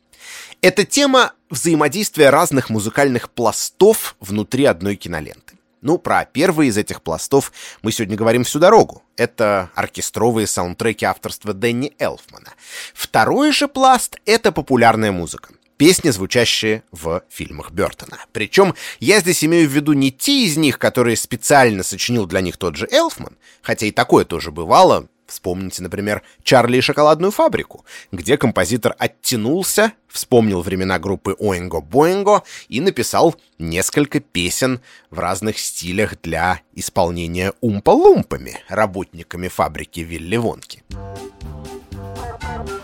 Это 0.60 0.84
тема 0.84 1.32
взаимодействия 1.48 2.30
разных 2.30 2.68
музыкальных 2.68 3.30
пластов 3.30 4.16
внутри 4.20 4.66
одной 4.66 4.96
киноленты. 4.96 5.54
Ну, 5.82 5.96
про 5.96 6.26
первый 6.26 6.68
из 6.68 6.76
этих 6.76 7.00
пластов 7.00 7.52
мы 7.82 7.90
сегодня 7.90 8.16
говорим 8.16 8.44
всю 8.44 8.58
дорогу. 8.58 9.02
Это 9.16 9.70
оркестровые 9.74 10.46
саундтреки 10.46 11.06
авторства 11.06 11.54
Дэнни 11.54 11.94
Элфмана. 11.98 12.52
Второй 12.92 13.52
же 13.52 13.66
пласт— 13.66 14.18
это 14.26 14.52
популярная 14.52 15.10
музыка. 15.10 15.54
Песни, 15.78 16.10
звучащие 16.10 16.82
в 16.92 17.22
фильмах 17.30 17.70
Бертона. 17.70 18.18
Причем 18.32 18.74
я 18.98 19.20
здесь 19.20 19.42
имею 19.42 19.66
в 19.66 19.72
виду 19.72 19.94
не 19.94 20.12
те 20.12 20.44
из 20.44 20.58
них, 20.58 20.78
которые 20.78 21.16
специально 21.16 21.82
сочинил 21.82 22.26
для 22.26 22.42
них 22.42 22.58
тот 22.58 22.76
же 22.76 22.86
Элфман, 22.90 23.38
хотя 23.62 23.86
и 23.86 23.90
такое 23.90 24.26
тоже 24.26 24.50
бывало, 24.50 25.08
Вспомните, 25.30 25.82
например, 25.82 26.22
«Чарли 26.42 26.78
и 26.78 26.80
шоколадную 26.80 27.30
фабрику», 27.30 27.84
где 28.10 28.36
композитор 28.36 28.96
оттянулся, 28.98 29.92
вспомнил 30.08 30.60
времена 30.60 30.98
группы 30.98 31.36
Оинго-Боинго 31.38 32.42
и 32.68 32.80
написал 32.80 33.36
несколько 33.58 34.18
песен 34.18 34.80
в 35.10 35.20
разных 35.20 35.60
стилях 35.60 36.20
для 36.20 36.62
исполнения 36.74 37.52
умпа-лумпами, 37.60 38.58
работниками 38.68 39.46
фабрики 39.46 40.00
Вилли 40.00 40.36
Вонки. 40.36 40.82
Willy 40.90 42.79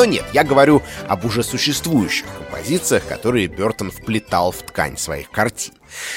Но 0.00 0.06
нет, 0.06 0.24
я 0.32 0.44
говорю 0.44 0.82
об 1.08 1.26
уже 1.26 1.42
существующих 1.42 2.24
композициях, 2.38 3.06
которые 3.06 3.48
Бертон 3.48 3.90
вплетал 3.90 4.50
в 4.50 4.62
ткань 4.62 4.96
своих 4.96 5.30
картин. 5.30 5.74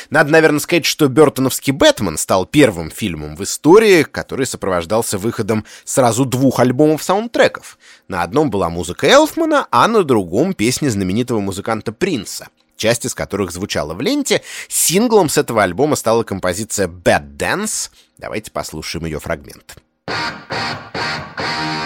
Надо, 0.09 0.31
наверное, 0.31 0.61
сказать, 0.61 0.85
что 0.85 1.09
Бертоновский 1.09 1.73
«Бэтмен» 1.73 2.17
стал 2.17 2.45
первым 2.45 2.89
фильмом 2.89 3.35
в 3.35 3.43
истории, 3.43 4.03
который 4.03 4.45
сопровождался 4.45 5.17
выходом 5.17 5.65
сразу 5.83 6.23
двух 6.23 6.61
альбомов 6.61 7.03
саундтреков. 7.03 7.77
На 8.07 8.23
одном 8.23 8.49
была 8.49 8.69
музыка 8.69 9.05
Элфмана, 9.05 9.67
а 9.69 9.85
на 9.89 10.05
другом— 10.05 10.53
песни 10.55 10.87
знаменитого 10.87 11.41
музыканта 11.41 11.91
Принца 11.91 12.47
часть 12.77 13.05
из 13.05 13.13
которых 13.13 13.51
звучала 13.51 13.93
в 13.93 14.01
ленте. 14.01 14.41
Синглом 14.69 15.27
с 15.27 15.37
этого 15.37 15.63
альбома 15.63 15.97
стала 15.97 16.23
композиция 16.23 16.87
«Bad 16.87 17.35
Dance». 17.37 17.89
Давайте 18.17 18.49
послушаем 18.51 19.05
ее 19.05 19.19
фрагмент. 19.19 19.75
Oh, 20.09 21.82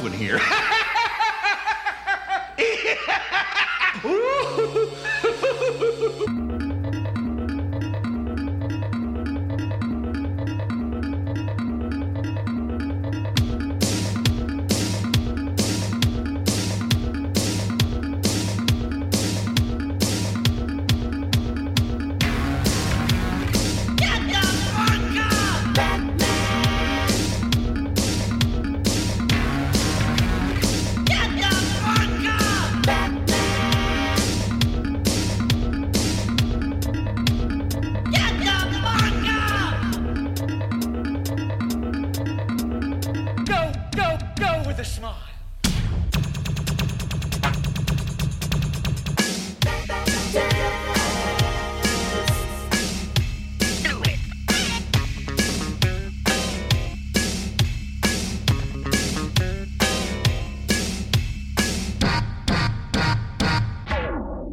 have 0.00 0.10
one 0.10 0.12
here. 0.12 0.40
the 44.80 44.86
smile. 44.86 45.14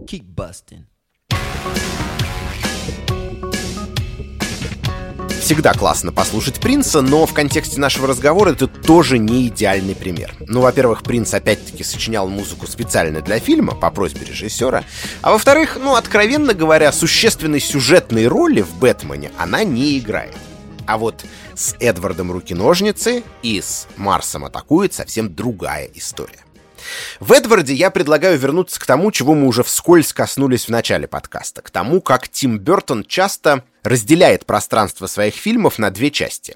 Keep 0.07 0.36
busting. 0.36 0.88
Всегда 5.48 5.72
классно 5.72 6.12
послушать 6.12 6.60
Принца, 6.60 7.02
но 7.02 7.26
в 7.26 7.34
контексте 7.34 7.80
нашего 7.80 8.06
разговора 8.06 8.52
это 8.52 8.68
тоже 8.68 9.18
не 9.18 9.48
идеальный 9.48 9.95
пример. 9.95 10.36
Ну, 10.41 10.60
во-первых, 10.60 11.04
Принц 11.04 11.34
опять-таки 11.34 11.86
сочинял 11.86 12.28
музыку 12.28 12.68
специально 12.68 13.22
для 13.22 13.39
фильма, 13.39 13.74
по 13.74 13.89
просьбе 13.89 14.26
режиссера, 14.26 14.84
а 15.22 15.32
во-вторых, 15.32 15.78
ну, 15.82 15.95
откровенно 15.95 16.54
говоря, 16.54 16.91
существенной 16.91 17.62
сюжетной 17.62 18.28
роли 18.28 18.60
в 18.60 18.76
«Бэтмене» 18.76 19.32
она 19.38 19.64
не 19.64 19.98
играет. 19.98 20.36
А 20.86 20.98
вот 20.98 21.24
с 21.56 21.78
Эдвардом 21.80 22.30
Руки-ножницы 22.34 23.24
и 23.41 23.62
с 23.62 23.88
Марсом 23.95 24.43
атакует 24.43 24.93
совсем 24.93 25.34
другая 25.34 25.89
история. 25.93 26.39
В 27.19 27.31
Эдварде 27.31 27.73
я 27.73 27.89
предлагаю 27.89 28.38
вернуться 28.38 28.79
к 28.79 28.85
тому, 28.85 29.11
чего 29.11 29.33
мы 29.33 29.47
уже 29.47 29.63
вскользь 29.63 30.13
коснулись 30.13 30.65
в 30.65 30.69
начале 30.69 31.07
подкаста, 31.07 31.61
к 31.61 31.69
тому, 31.69 32.01
как 32.01 32.29
Тим 32.29 32.59
Бертон 32.59 33.03
часто 33.03 33.63
разделяет 33.83 34.45
пространство 34.45 35.07
своих 35.07 35.35
фильмов 35.35 35.79
на 35.79 35.91
две 35.91 36.11
части. 36.11 36.55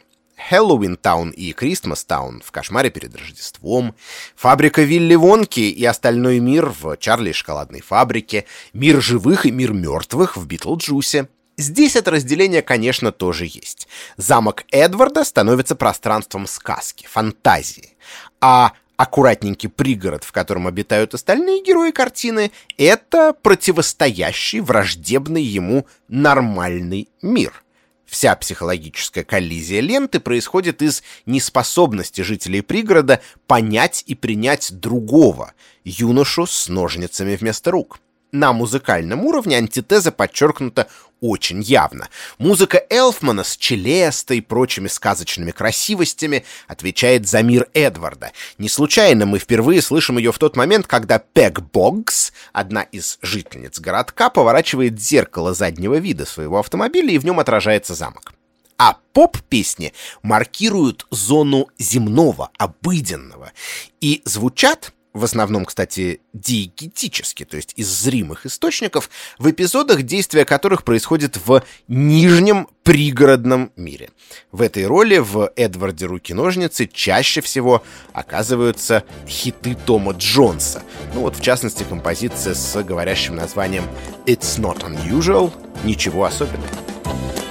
Halloween 0.50 0.98
Town 0.98 1.30
и 1.30 1.54
Christmas 1.54 2.04
Town 2.04 2.42
в 2.44 2.52
«Кошмаре 2.52 2.90
перед 2.90 3.16
Рождеством», 3.16 3.96
фабрика 4.36 4.82
Вилли 4.82 5.16
Вонки 5.16 5.60
и 5.60 5.86
остальной 5.86 6.40
мир 6.40 6.74
в 6.82 6.98
«Чарли 6.98 7.30
и 7.30 7.34
шоколадной 7.34 7.82
фабрике», 7.82 8.46
мир 8.74 9.02
живых 9.02 9.46
и 9.46 9.52
мир 9.52 9.74
мертвых 9.74 10.38
в 10.38 10.46
«Битлджусе». 10.46 11.28
Здесь 11.58 11.96
это 11.96 12.12
разделение, 12.12 12.64
конечно, 12.64 13.12
тоже 13.12 13.46
есть. 13.46 13.88
Замок 14.18 14.64
Эдварда 14.72 15.24
становится 15.24 15.76
пространством 15.76 16.48
сказки, 16.48 17.06
фантазии, 17.06 17.98
а 18.40 18.72
аккуратненький 19.02 19.68
пригород, 19.68 20.24
в 20.24 20.32
котором 20.32 20.68
обитают 20.68 21.16
остальные 21.16 21.64
герои 21.64 21.90
картины, 21.90 22.52
это 22.78 23.34
противостоящий 23.34 24.60
враждебный 24.60 25.42
ему 25.42 25.88
нормальный 26.08 27.10
мир. 27.24 27.64
Вся 28.06 28.36
психологическая 28.36 29.24
коллизия 29.24 29.80
ленты 29.80 30.20
происходит 30.20 30.84
из 30.84 31.02
неспособности 31.26 32.22
жителей 32.22 32.62
пригорода 32.62 33.22
понять 33.48 34.04
и 34.06 34.14
принять 34.14 34.72
другого, 34.72 35.54
юношу 35.84 36.46
с 36.46 36.70
ножницами 36.70 37.36
вместо 37.36 37.72
рук. 37.72 38.02
На 38.32 38.54
музыкальном 38.54 39.26
уровне 39.26 39.58
антитеза 39.58 40.12
подчеркнута 40.12 40.88
очень 41.20 41.62
явно. 41.62 42.08
Музыка 42.38 42.82
Элфмана 42.90 43.44
с 43.44 43.58
Челеста 43.58 44.34
и 44.34 44.42
прочими 44.42 44.88
сказочными 44.88 45.52
красивостями 45.52 46.46
отвечает 46.68 47.28
за 47.28 47.44
мир 47.44 47.68
Эдварда. 47.74 48.32
Не 48.58 48.70
случайно 48.70 49.26
мы 49.26 49.38
впервые 49.38 49.82
слышим 49.82 50.18
ее 50.18 50.32
в 50.32 50.38
тот 50.38 50.56
момент, 50.56 50.88
когда 50.88 51.20
Пег 51.20 51.60
Богс, 51.60 52.32
одна 52.54 52.84
из 52.84 53.20
жительниц 53.22 53.80
городка, 53.82 54.30
поворачивает 54.30 55.00
зеркало 55.00 55.54
заднего 55.54 55.96
вида 55.96 56.26
своего 56.26 56.60
автомобиля, 56.60 57.12
и 57.12 57.18
в 57.18 57.26
нем 57.26 57.38
отражается 57.40 57.96
замок. 57.96 58.34
А 58.78 58.98
поп-песни 59.12 59.94
маркируют 60.24 61.06
зону 61.12 61.68
земного, 61.78 62.50
обыденного, 62.58 63.52
и 64.00 64.22
звучат 64.24 64.94
в 65.14 65.24
основном, 65.24 65.66
кстати, 65.66 66.22
диегетически, 66.34 67.44
то 67.46 67.58
есть 67.58 67.74
из 67.76 67.88
зримых 67.88 68.46
источников, 68.46 69.10
в 69.38 69.50
эпизодах, 69.50 70.04
действия 70.04 70.46
которых 70.46 70.84
происходит 70.84 71.38
в 71.46 71.64
нижнем 71.88 72.68
пригородном 72.84 73.72
мире. 73.76 74.10
В 74.52 74.62
этой 74.62 74.86
роли 74.86 75.18
в 75.18 75.52
«Эдварде 75.56 76.06
руки-ножницы» 76.06 76.88
чаще 76.88 77.42
всего 77.42 77.84
оказываются 78.14 79.04
хиты 79.28 79.76
Тома 79.86 80.14
Джонса. 80.14 80.82
Ну 81.14 81.22
вот, 81.22 81.36
в 81.36 81.42
частности, 81.42 81.84
композиция 81.84 82.54
с 82.54 82.82
говорящим 82.84 83.36
названием 83.36 83.84
«It's 84.26 84.60
not 84.60 84.80
unusual»— 84.84 85.52
«Ничего 85.84 86.26
особенного». 86.26 86.70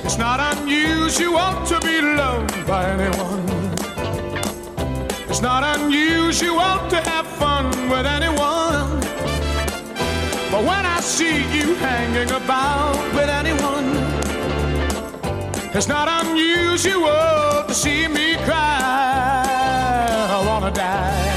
It's 0.05 0.19
not 0.19 0.41
unusual 0.41 1.65
to 1.67 1.79
be 1.83 2.01
loved 2.01 2.67
by 2.67 2.85
anyone. 2.91 3.50
It's 5.31 5.41
not 5.41 5.63
unusual 5.63 6.75
to 6.91 6.97
have 6.97 7.25
fun 7.39 7.67
with 7.89 8.05
anyone. 8.05 8.99
But 10.51 10.63
when 10.65 10.85
I 10.85 10.99
see 11.01 11.47
you 11.57 11.77
hanging 11.77 12.33
about 12.33 12.99
with 13.15 13.31
anyone, 13.31 13.89
it's 15.73 15.87
not 15.87 16.09
unusual 16.09 17.65
to 17.69 17.73
see 17.73 18.09
me 18.09 18.35
cry. 18.45 19.47
I 20.37 20.45
wanna 20.45 20.73
die. 20.73 21.31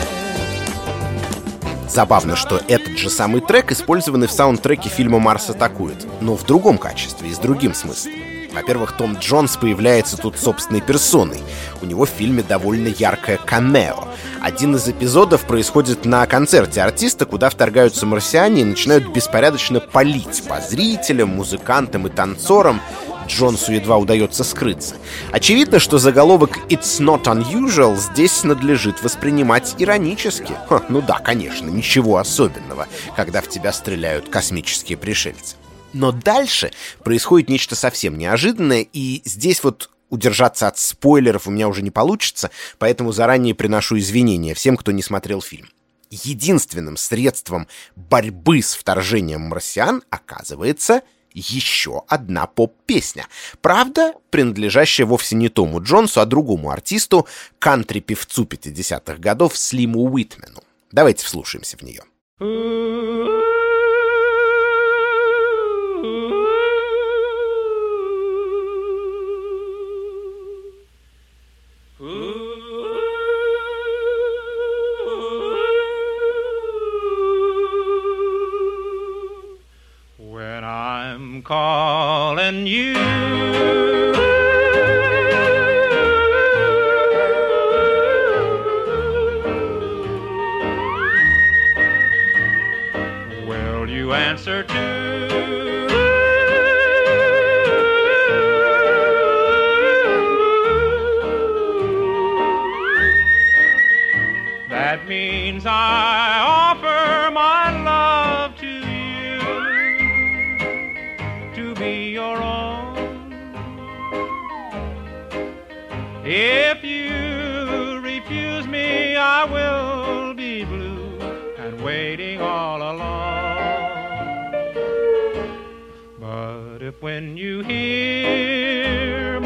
Забавно, 1.87 2.35
что 2.35 2.59
этот 2.67 2.97
же 2.97 3.11
самый 3.11 3.41
трек 3.41 3.71
использован 3.71 4.27
в 4.27 4.31
саундтреке 4.31 4.89
фильма 4.89 5.19
«Марс 5.19 5.51
атакует», 5.51 6.07
но 6.19 6.35
в 6.35 6.43
другом 6.43 6.79
качестве 6.79 7.29
и 7.29 7.33
с 7.33 7.37
другим 7.37 7.75
смыслом. 7.75 8.32
Во-первых, 8.53 8.95
Том 8.95 9.17
Джонс 9.17 9.57
появляется 9.57 10.15
тут 10.15 10.37
собственной 10.37 10.81
персоной. 10.81 11.41
У 11.81 11.85
него 11.85 12.05
в 12.05 12.09
фильме 12.09 12.43
довольно 12.43 12.87
яркое 12.87 13.37
камео. 13.37 14.07
Один 14.41 14.75
из 14.75 14.87
эпизодов 14.87 15.45
происходит 15.45 16.05
на 16.05 16.25
концерте 16.27 16.81
артиста, 16.81 17.25
куда 17.25 17.49
вторгаются 17.49 18.05
марсиане 18.05 18.61
и 18.61 18.65
начинают 18.65 19.07
беспорядочно 19.07 19.79
палить 19.79 20.43
по 20.47 20.61
зрителям, 20.61 21.29
музыкантам 21.29 22.07
и 22.07 22.09
танцорам. 22.09 22.79
Джонсу 23.27 23.71
едва 23.71 23.97
удается 23.97 24.43
скрыться. 24.43 24.95
Очевидно, 25.31 25.79
что 25.79 25.97
заголовок 25.97 26.59
«It's 26.69 26.99
not 26.99 27.23
unusual» 27.23 27.95
здесь 27.95 28.43
надлежит 28.43 29.01
воспринимать 29.01 29.75
иронически. 29.77 30.53
Ха, 30.67 30.83
ну 30.89 31.01
да, 31.01 31.19
конечно, 31.19 31.69
ничего 31.69 32.17
особенного, 32.17 32.87
когда 33.15 33.41
в 33.41 33.47
тебя 33.47 33.71
стреляют 33.71 34.29
космические 34.29 34.97
пришельцы. 34.97 35.55
Но 35.93 36.11
дальше 36.11 36.71
происходит 37.03 37.49
нечто 37.49 37.75
совсем 37.75 38.17
неожиданное, 38.17 38.85
и 38.91 39.21
здесь 39.25 39.63
вот 39.63 39.89
удержаться 40.09 40.67
от 40.67 40.77
спойлеров 40.77 41.47
у 41.47 41.51
меня 41.51 41.67
уже 41.67 41.81
не 41.81 41.91
получится, 41.91 42.51
поэтому 42.77 43.11
заранее 43.11 43.55
приношу 43.55 43.97
извинения 43.97 44.53
всем, 44.53 44.77
кто 44.77 44.91
не 44.91 45.01
смотрел 45.01 45.41
фильм. 45.41 45.69
Единственным 46.09 46.97
средством 46.97 47.67
борьбы 47.95 48.61
с 48.61 48.75
вторжением 48.75 49.41
марсиан 49.41 50.03
оказывается 50.11 51.01
еще 51.33 52.03
одна 52.07 52.45
поп-песня. 52.45 53.25
Правда, 53.61 54.13
принадлежащая 54.29 55.07
вовсе 55.07 55.35
не 55.35 55.49
Тому 55.49 55.81
Джонсу, 55.81 56.21
а 56.21 56.25
другому 56.25 56.69
артисту, 56.69 57.27
кантри-певцу 57.57 58.43
50-х 58.43 59.15
годов 59.17 59.57
Слиму 59.57 60.03
Уитмену. 60.03 60.61
Давайте 60.91 61.25
вслушаемся 61.25 61.77
в 61.77 61.81
нее. 61.81 62.03
you. 82.53 83.02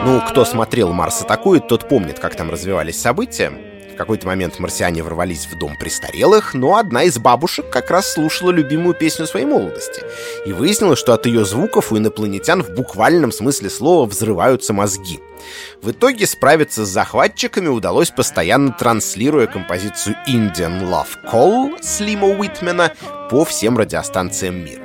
Ну, 0.05 0.21
кто 0.29 0.45
смотрел 0.45 0.93
«Марс 0.93 1.23
атакует», 1.23 1.67
тот 1.67 1.89
помнит, 1.89 2.19
как 2.19 2.35
там 2.35 2.51
развивались 2.51 3.01
события. 3.01 3.51
В 3.91 3.97
какой-то 3.97 4.27
момент 4.27 4.59
марсиане 4.59 5.01
ворвались 5.01 5.47
в 5.47 5.57
дом 5.57 5.75
престарелых, 5.75 6.53
но 6.53 6.77
одна 6.77 7.05
из 7.05 7.17
бабушек 7.17 7.71
как 7.71 7.89
раз 7.89 8.13
слушала 8.13 8.51
любимую 8.51 8.93
песню 8.93 9.25
своей 9.25 9.47
молодости. 9.47 10.03
И 10.45 10.53
выяснилось, 10.53 10.99
что 10.99 11.13
от 11.13 11.25
ее 11.25 11.45
звуков 11.45 11.91
у 11.91 11.97
инопланетян 11.97 12.61
в 12.61 12.75
буквальном 12.75 13.31
смысле 13.31 13.71
слова 13.71 14.05
взрываются 14.05 14.73
мозги. 14.73 15.19
В 15.81 15.89
итоге 15.89 16.27
справиться 16.27 16.85
с 16.85 16.89
захватчиками 16.89 17.69
удалось 17.69 18.11
постоянно 18.11 18.71
транслируя 18.71 19.47
композицию 19.47 20.15
Indian 20.27 20.87
Love 20.87 21.17
Call 21.33 21.81
Слима 21.81 22.27
Уитмена 22.27 22.93
по 23.31 23.45
всем 23.45 23.79
радиостанциям 23.79 24.63
мира. 24.63 24.83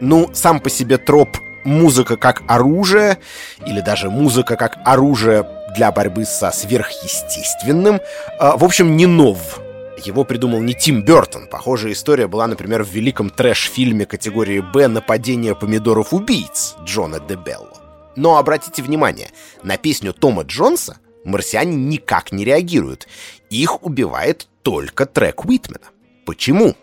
Ну, 0.00 0.30
сам 0.34 0.60
по 0.60 0.70
себе 0.70 0.98
троп 0.98 1.36
музыка 1.64 2.16
как 2.16 2.42
оружие, 2.46 3.18
или 3.66 3.80
даже 3.80 4.10
музыка 4.10 4.56
как 4.56 4.78
оружие 4.84 5.46
для 5.74 5.90
борьбы 5.92 6.24
со 6.24 6.50
сверхъестественным, 6.50 8.00
а, 8.38 8.56
в 8.56 8.64
общем, 8.64 8.96
не 8.96 9.06
нов. 9.06 9.60
Его 10.04 10.24
придумал 10.24 10.60
не 10.60 10.74
Тим 10.74 11.02
Бертон. 11.02 11.46
Похожая 11.46 11.92
история 11.92 12.26
была, 12.26 12.46
например, 12.46 12.82
в 12.82 12.88
великом 12.88 13.30
трэш-фильме 13.30 14.04
категории 14.04 14.60
«Б» 14.60 14.88
«Нападение 14.88 15.54
помидоров-убийц» 15.54 16.74
Джона 16.84 17.20
Дебелло. 17.20 17.78
Но 18.16 18.36
обратите 18.36 18.82
внимание, 18.82 19.30
на 19.62 19.76
песню 19.76 20.12
Тома 20.12 20.42
Джонса 20.42 20.98
марсиане 21.24 21.76
никак 21.76 22.32
не 22.32 22.44
реагируют. 22.44 23.06
Их 23.48 23.82
убивает 23.84 24.48
только 24.62 25.06
трек 25.06 25.44
Уитмена. 25.44 25.86
Почему? 26.26 26.74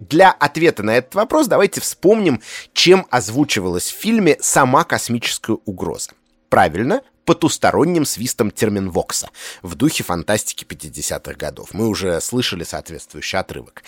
Для 0.00 0.30
ответа 0.30 0.82
на 0.82 0.96
этот 0.96 1.14
вопрос 1.14 1.46
давайте 1.46 1.80
вспомним, 1.80 2.40
чем 2.72 3.06
озвучивалась 3.10 3.90
в 3.90 3.96
фильме 3.96 4.38
сама 4.40 4.84
космическая 4.84 5.58
угроза. 5.66 6.12
Правильно, 6.48 7.02
потусторонним 7.26 8.06
свистом 8.06 8.50
терминвокса 8.50 9.28
в 9.62 9.74
духе 9.74 10.02
фантастики 10.02 10.64
50-х 10.64 11.34
годов. 11.34 11.74
Мы 11.74 11.86
уже 11.86 12.18
слышали 12.22 12.64
соответствующий 12.64 13.38
отрывок. 13.38 13.82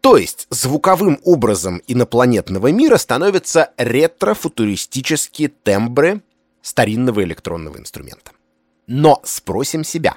То 0.00 0.16
есть 0.16 0.46
звуковым 0.50 1.20
образом 1.22 1.82
инопланетного 1.86 2.72
мира 2.72 2.96
становятся 2.96 3.70
ретро-футуристические 3.76 5.48
тембры 5.48 6.22
старинного 6.62 7.22
электронного 7.24 7.76
инструмента. 7.76 8.32
Но 8.86 9.20
спросим 9.22 9.84
себя, 9.84 10.16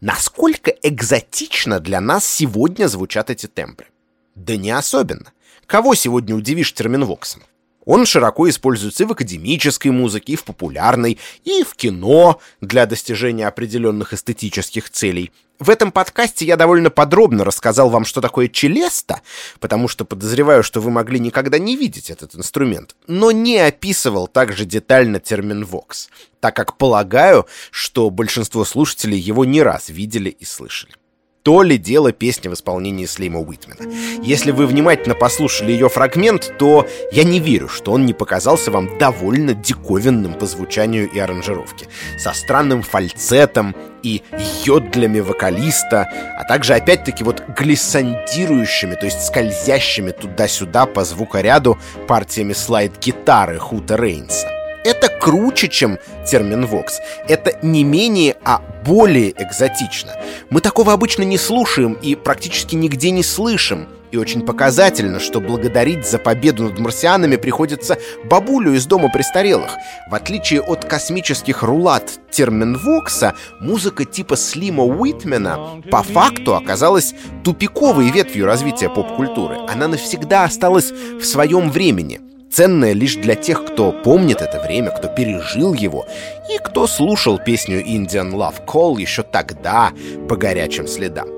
насколько 0.00 0.70
экзотично 0.70 1.80
для 1.80 2.00
нас 2.00 2.24
сегодня 2.24 2.86
звучат 2.86 3.30
эти 3.30 3.48
тембры? 3.48 3.91
Да 4.34 4.56
не 4.56 4.70
особенно. 4.70 5.32
Кого 5.66 5.94
сегодня 5.94 6.34
удивишь 6.34 6.72
терминвоксом? 6.72 7.42
Он 7.84 8.06
широко 8.06 8.48
используется 8.48 9.02
и 9.02 9.06
в 9.06 9.12
академической 9.12 9.88
музыке, 9.88 10.34
и 10.34 10.36
в 10.36 10.44
популярной, 10.44 11.18
и 11.44 11.64
в 11.64 11.74
кино 11.74 12.40
для 12.60 12.86
достижения 12.86 13.48
определенных 13.48 14.12
эстетических 14.12 14.88
целей. 14.90 15.32
В 15.58 15.68
этом 15.68 15.92
подкасте 15.92 16.44
я 16.44 16.56
довольно 16.56 16.90
подробно 16.90 17.44
рассказал 17.44 17.88
вам, 17.88 18.04
что 18.04 18.20
такое 18.20 18.48
челеста, 18.48 19.20
потому 19.60 19.88
что 19.88 20.04
подозреваю, 20.04 20.62
что 20.62 20.80
вы 20.80 20.90
могли 20.90 21.18
никогда 21.18 21.58
не 21.58 21.76
видеть 21.76 22.10
этот 22.10 22.34
инструмент, 22.34 22.96
но 23.06 23.30
не 23.30 23.58
описывал 23.58 24.28
также 24.28 24.64
детально 24.64 25.20
термин 25.20 25.64
«вокс», 25.64 26.08
так 26.40 26.54
как 26.56 26.76
полагаю, 26.76 27.46
что 27.70 28.10
большинство 28.10 28.64
слушателей 28.64 29.18
его 29.18 29.44
не 29.44 29.62
раз 29.62 29.88
видели 29.88 30.30
и 30.30 30.44
слышали 30.44 30.94
то 31.42 31.62
ли 31.62 31.76
дело 31.78 32.12
песни 32.12 32.48
в 32.48 32.54
исполнении 32.54 33.06
Слима 33.06 33.40
Уитмена. 33.40 33.92
Если 34.22 34.52
вы 34.52 34.66
внимательно 34.66 35.14
послушали 35.14 35.72
ее 35.72 35.88
фрагмент, 35.88 36.54
то 36.58 36.86
я 37.10 37.24
не 37.24 37.40
верю, 37.40 37.68
что 37.68 37.92
он 37.92 38.06
не 38.06 38.12
показался 38.12 38.70
вам 38.70 38.98
довольно 38.98 39.54
диковинным 39.54 40.34
по 40.34 40.46
звучанию 40.46 41.10
и 41.10 41.18
аранжировке. 41.18 41.86
Со 42.18 42.32
странным 42.32 42.82
фальцетом 42.82 43.74
и 44.02 44.22
йодлями 44.64 45.20
вокалиста, 45.20 46.08
а 46.38 46.44
также 46.44 46.74
опять-таки 46.74 47.24
вот 47.24 47.42
глиссандирующими, 47.56 48.94
то 48.94 49.06
есть 49.06 49.24
скользящими 49.24 50.10
туда-сюда 50.10 50.86
по 50.86 51.04
звукоряду 51.04 51.78
партиями 52.06 52.52
слайд-гитары 52.52 53.58
Хута 53.58 53.96
Рейнса. 53.96 54.61
Это 54.84 55.08
круче, 55.08 55.68
чем 55.68 55.98
термин 56.26 56.66
«вокс». 56.66 56.98
Это 57.28 57.56
не 57.62 57.84
менее, 57.84 58.36
а 58.44 58.60
более 58.84 59.30
экзотично. 59.30 60.16
Мы 60.50 60.60
такого 60.60 60.92
обычно 60.92 61.22
не 61.22 61.38
слушаем 61.38 61.94
и 61.94 62.16
практически 62.16 62.74
нигде 62.74 63.10
не 63.10 63.22
слышим. 63.22 63.86
И 64.10 64.18
очень 64.18 64.44
показательно, 64.44 65.20
что 65.20 65.40
благодарить 65.40 66.06
за 66.06 66.18
победу 66.18 66.64
над 66.64 66.78
марсианами 66.78 67.36
приходится 67.36 67.96
бабулю 68.24 68.74
из 68.74 68.84
дома 68.84 69.08
престарелых. 69.08 69.70
В 70.10 70.14
отличие 70.14 70.60
от 70.60 70.84
космических 70.84 71.62
рулат 71.62 72.10
терминвокса, 72.30 73.34
музыка 73.60 74.04
типа 74.04 74.36
Слима 74.36 74.84
Уитмена 74.84 75.80
по 75.90 76.02
факту 76.02 76.54
оказалась 76.54 77.14
тупиковой 77.42 78.10
ветвью 78.10 78.44
развития 78.44 78.90
поп-культуры. 78.90 79.56
Она 79.66 79.88
навсегда 79.88 80.44
осталась 80.44 80.90
в 80.90 81.22
своем 81.22 81.70
времени— 81.70 82.20
ценное 82.52 82.92
лишь 82.92 83.16
для 83.16 83.34
тех, 83.34 83.64
кто 83.64 83.92
помнит 83.92 84.42
это 84.42 84.60
время, 84.60 84.90
кто 84.90 85.08
пережил 85.08 85.72
его, 85.74 86.06
и 86.50 86.58
кто 86.58 86.86
слушал 86.86 87.38
песню 87.38 87.82
Indian 87.82 88.32
Love 88.32 88.66
Call 88.66 89.00
еще 89.00 89.22
тогда 89.22 89.92
по 90.28 90.36
горячим 90.36 90.86
следам. 90.86 91.28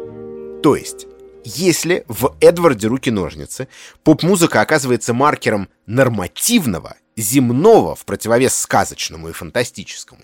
То 0.63 0.75
есть, 0.77 1.07
если 1.45 2.05
в 2.09 2.37
Эдварде 2.41 2.89
руки-ножницы 2.89 3.69
поп-музыка 4.03 4.61
оказывается 4.61 5.15
маркером 5.15 5.69
нормативного, 5.87 6.97
земного 7.17 7.95
в 7.95 8.05
противовес 8.05 8.59
сказочному 8.59 9.29
и 9.29 9.33
фантастическому, 9.33 10.23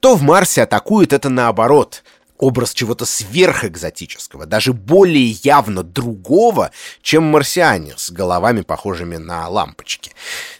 то 0.00 0.16
в 0.16 0.22
Марсе 0.22 0.62
атакует 0.62 1.12
это 1.12 1.28
наоборот, 1.28 2.02
образ 2.38 2.74
чего-то 2.74 3.04
сверхэкзотического, 3.04 4.46
даже 4.46 4.72
более 4.72 5.30
явно 5.42 5.82
другого, 5.82 6.70
чем 7.02 7.24
марсиане 7.24 7.94
с 7.96 8.10
головами, 8.10 8.62
похожими 8.62 9.16
на 9.16 9.48
лампочки. 9.48 10.12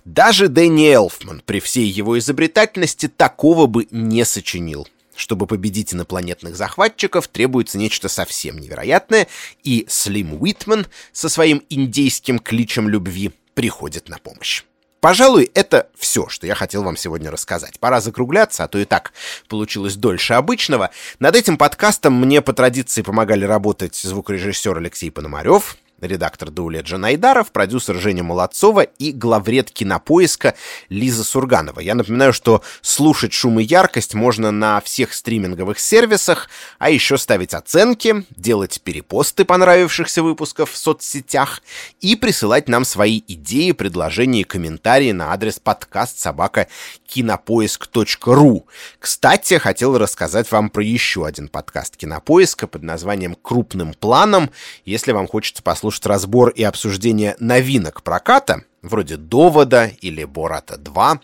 Даже 0.04 0.48
Дэнни 0.48 0.88
Элфман 0.88 1.42
при 1.44 1.60
всей 1.60 1.86
его 1.86 2.18
изобретательности 2.18 3.08
такого 3.08 3.66
бы 3.66 3.86
не 3.90 4.24
сочинил. 4.24 4.88
Чтобы 5.16 5.46
победить 5.46 5.94
инопланетных 5.94 6.56
захватчиков, 6.56 7.28
требуется 7.28 7.78
нечто 7.78 8.08
совсем 8.08 8.58
невероятное, 8.58 9.28
и 9.62 9.86
Слим 9.88 10.42
Уитман 10.42 10.86
со 11.12 11.28
своим 11.28 11.62
индейским 11.70 12.40
кличем 12.40 12.88
любви 12.88 13.32
приходит 13.54 14.08
на 14.08 14.18
помощь. 14.18 14.64
Пожалуй, 15.04 15.50
это 15.52 15.90
все, 15.98 16.30
что 16.30 16.46
я 16.46 16.54
хотел 16.54 16.82
вам 16.82 16.96
сегодня 16.96 17.30
рассказать. 17.30 17.78
Пора 17.78 18.00
закругляться, 18.00 18.64
а 18.64 18.68
то 18.68 18.78
и 18.78 18.86
так 18.86 19.12
получилось 19.50 19.96
дольше 19.96 20.32
обычного. 20.32 20.88
Над 21.18 21.36
этим 21.36 21.58
подкастом 21.58 22.14
мне 22.14 22.40
по 22.40 22.54
традиции 22.54 23.02
помогали 23.02 23.44
работать 23.44 23.96
звукорежиссер 23.96 24.78
Алексей 24.78 25.10
Пономарев, 25.10 25.76
редактор 26.00 26.50
Дауледжа 26.50 26.98
Найдаров, 26.98 27.52
продюсер 27.52 27.96
Женя 27.96 28.22
Молодцова 28.22 28.82
и 28.82 29.12
главред 29.12 29.70
кинопоиска 29.70 30.54
Лиза 30.88 31.24
Сурганова. 31.24 31.80
Я 31.80 31.94
напоминаю, 31.94 32.32
что 32.32 32.62
слушать 32.82 33.32
шум 33.32 33.60
и 33.60 33.64
яркость 33.64 34.14
можно 34.14 34.50
на 34.50 34.80
всех 34.80 35.14
стриминговых 35.14 35.78
сервисах, 35.78 36.48
а 36.78 36.90
еще 36.90 37.16
ставить 37.16 37.54
оценки, 37.54 38.26
делать 38.30 38.80
перепосты 38.82 39.44
понравившихся 39.44 40.22
выпусков 40.22 40.72
в 40.72 40.76
соцсетях 40.76 41.62
и 42.00 42.16
присылать 42.16 42.68
нам 42.68 42.84
свои 42.84 43.22
идеи, 43.26 43.72
предложения 43.72 44.40
и 44.40 44.44
комментарии 44.44 45.12
на 45.12 45.32
адрес 45.32 45.58
подкаст 45.58 46.18
собака 46.18 46.68
кинопоиск.ру. 47.06 48.66
Кстати, 48.98 49.58
хотел 49.58 49.96
рассказать 49.96 50.50
вам 50.50 50.70
про 50.70 50.82
еще 50.82 51.26
один 51.26 51.48
подкаст 51.48 51.96
Кинопоиска 51.96 52.66
под 52.66 52.82
названием 52.82 53.36
«Крупным 53.40 53.94
планом». 53.94 54.50
Если 54.84 55.12
вам 55.12 55.28
хочется 55.28 55.62
послушать 55.62 55.83
разбор 56.06 56.50
и 56.50 56.62
обсуждение 56.62 57.36
новинок 57.38 58.02
проката, 58.02 58.64
вроде 58.82 59.16
«Довода» 59.16 59.90
или 60.00 60.24
«Бората 60.24 60.76
2», 60.76 61.18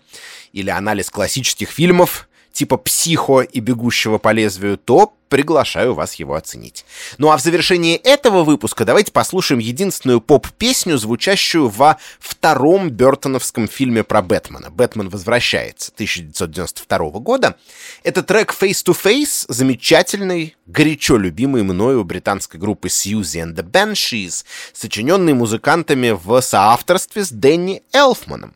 или 0.53 0.69
анализ 0.69 1.09
классических 1.09 1.69
фильмов 1.69 2.27
типа 2.51 2.77
«Психо» 2.77 3.41
и 3.41 3.59
«Бегущего 3.59 4.17
по 4.17 4.31
лезвию», 4.31 4.77
то 4.77 5.13
приглашаю 5.31 5.93
вас 5.93 6.15
его 6.15 6.35
оценить. 6.35 6.85
Ну 7.17 7.31
а 7.31 7.37
в 7.37 7.41
завершении 7.41 7.95
этого 7.95 8.43
выпуска 8.43 8.83
давайте 8.83 9.13
послушаем 9.13 9.59
единственную 9.59 10.19
поп-песню, 10.19 10.97
звучащую 10.97 11.69
во 11.69 11.97
втором 12.19 12.89
Бертоновском 12.89 13.69
фильме 13.69 14.03
про 14.03 14.21
Бэтмена. 14.21 14.69
«Бэтмен 14.69 15.07
возвращается» 15.07 15.91
1992 15.93 16.97
года. 17.21 17.55
Это 18.03 18.23
трек 18.23 18.53
«Face 18.53 18.83
to 18.85 18.93
Face», 18.93 19.45
замечательный, 19.47 20.57
горячо 20.65 21.15
любимый 21.15 21.63
мною 21.63 22.03
британской 22.03 22.59
группы 22.59 22.89
Suzy 22.89 23.41
and 23.41 23.55
the 23.55 23.63
Banshees, 23.63 24.43
сочиненный 24.73 25.33
музыкантами 25.33 26.11
в 26.11 26.41
соавторстве 26.41 27.23
с 27.23 27.31
Дэнни 27.31 27.83
Элфманом. 27.93 28.53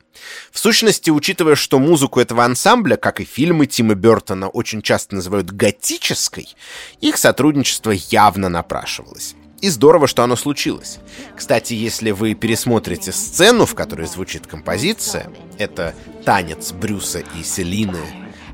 В 0.52 0.60
сущности, 0.60 1.10
учитывая, 1.10 1.56
что 1.56 1.80
музыку 1.80 2.20
этого 2.20 2.44
ансамбля, 2.44 2.96
как 2.96 3.20
и 3.20 3.26
фильмы 3.26 3.66
Тима 3.66 3.96
Бертона, 3.96 4.50
очень 4.50 4.82
часто 4.82 5.16
называют 5.16 5.52
готической, 5.52 6.56
их 7.02 7.18
сотрудничество 7.18 7.92
явно 7.92 8.50
напрашивалось. 8.50 9.36
И 9.62 9.70
здорово, 9.70 10.08
что 10.08 10.24
оно 10.24 10.36
случилось. 10.36 11.00
Кстати, 11.36 11.74
если 11.74 12.12
вы 12.12 12.34
пересмотрите 12.34 13.12
сцену, 13.12 13.66
в 13.66 13.74
которой 13.74 14.06
звучит 14.06 14.48
композиция, 14.48 15.32
это 15.58 15.96
танец 16.26 16.72
Брюса 16.72 17.20
и 17.20 17.44
Селины 17.44 18.00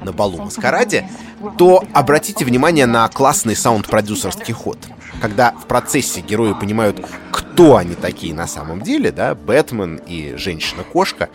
на 0.01 0.11
балу 0.13 0.37
Маскараде, 0.37 1.09
то 1.57 1.83
обратите 1.93 2.45
внимание 2.45 2.85
на 2.85 3.07
классный 3.07 3.55
саунд-продюсерский 3.55 4.53
ход. 4.53 4.77
Когда 5.21 5.51
в 5.51 5.67
процессе 5.67 6.21
герои 6.21 6.53
понимают, 6.53 7.05
кто 7.31 7.77
они 7.77 7.95
такие 7.95 8.33
на 8.33 8.47
самом 8.47 8.81
деле, 8.81 9.11
да, 9.11 9.35
Бэтмен 9.35 9.97
и 10.07 10.35
Женщина-кошка, 10.37 11.29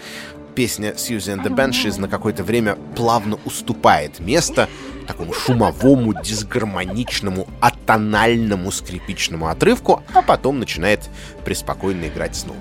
песня 0.55 0.93
Susie 0.93 1.37
and 1.37 1.45
the 1.45 1.55
Banshees 1.55 2.01
на 2.01 2.09
какое-то 2.09 2.43
время 2.43 2.77
плавно 2.97 3.39
уступает 3.45 4.20
место 4.20 4.68
такому 5.07 5.32
шумовому, 5.32 6.14
дисгармоничному, 6.14 7.46
атональному 7.61 8.70
скрипичному 8.70 9.48
отрывку, 9.48 10.02
а 10.14 10.22
потом 10.22 10.59
начинает 10.59 11.09
преспокойно 11.44 12.07
играть 12.07 12.36
снова. 12.36 12.59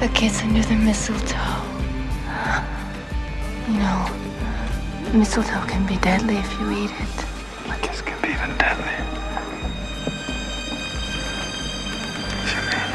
The 0.00 0.08
kids 0.14 0.42
under 0.42 0.62
the 0.62 0.76
mistletoe. 0.76 1.36
You 3.68 3.76
know, 3.78 4.08
mistletoe 5.12 5.62
can 5.66 5.84
be 5.86 5.96
deadly 5.98 6.36
if 6.38 6.50
you 6.58 6.70
eat 6.70 6.90
it. 6.90 7.16
The 7.68 7.76
kiss 7.86 8.00
can 8.00 8.16
be 8.22 8.28
even 8.28 8.56
deadly. 8.56 8.96
If 12.44 12.89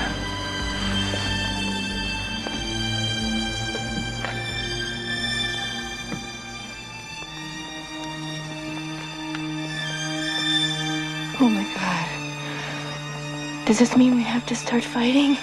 Does 13.65 13.79
this 13.79 13.97
mean 13.97 14.15
we 14.15 14.23
have 14.23 14.45
to 14.45 14.55
start 14.55 14.83
fighting? 14.83 15.37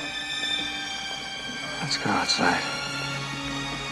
Let's 1.80 1.96
go 1.96 2.10
outside. 2.10 2.62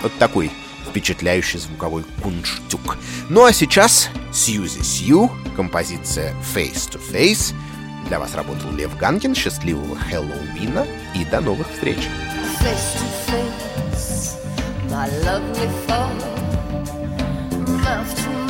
Вот 0.03 0.13
такой 0.19 0.51
впечатляющий 0.89 1.59
звуковой 1.59 2.05
кунштюк. 2.23 2.97
Ну 3.29 3.45
а 3.45 3.53
сейчас 3.53 4.09
Сьюзи 4.33 4.83
Сью, 4.83 5.31
композиция 5.57 6.35
Face 6.55 6.89
to 6.91 7.01
Face. 7.01 7.55
Для 8.09 8.19
вас 8.19 8.35
работал 8.35 8.71
Лев 8.73 8.97
Ганкин. 8.97 9.35
Счастливого 9.35 9.97
Хэллоуина 9.97 10.87
и 11.15 11.25
до 11.25 11.41
новых 11.41 11.69
встреч. 11.71 11.99
face 12.61 12.93
to 13.01 13.07
face, 13.31 14.37
my 14.91 15.09
lovely 15.25 15.69
foe, 15.87 16.13
mouth 17.83 18.15
to 18.23 18.50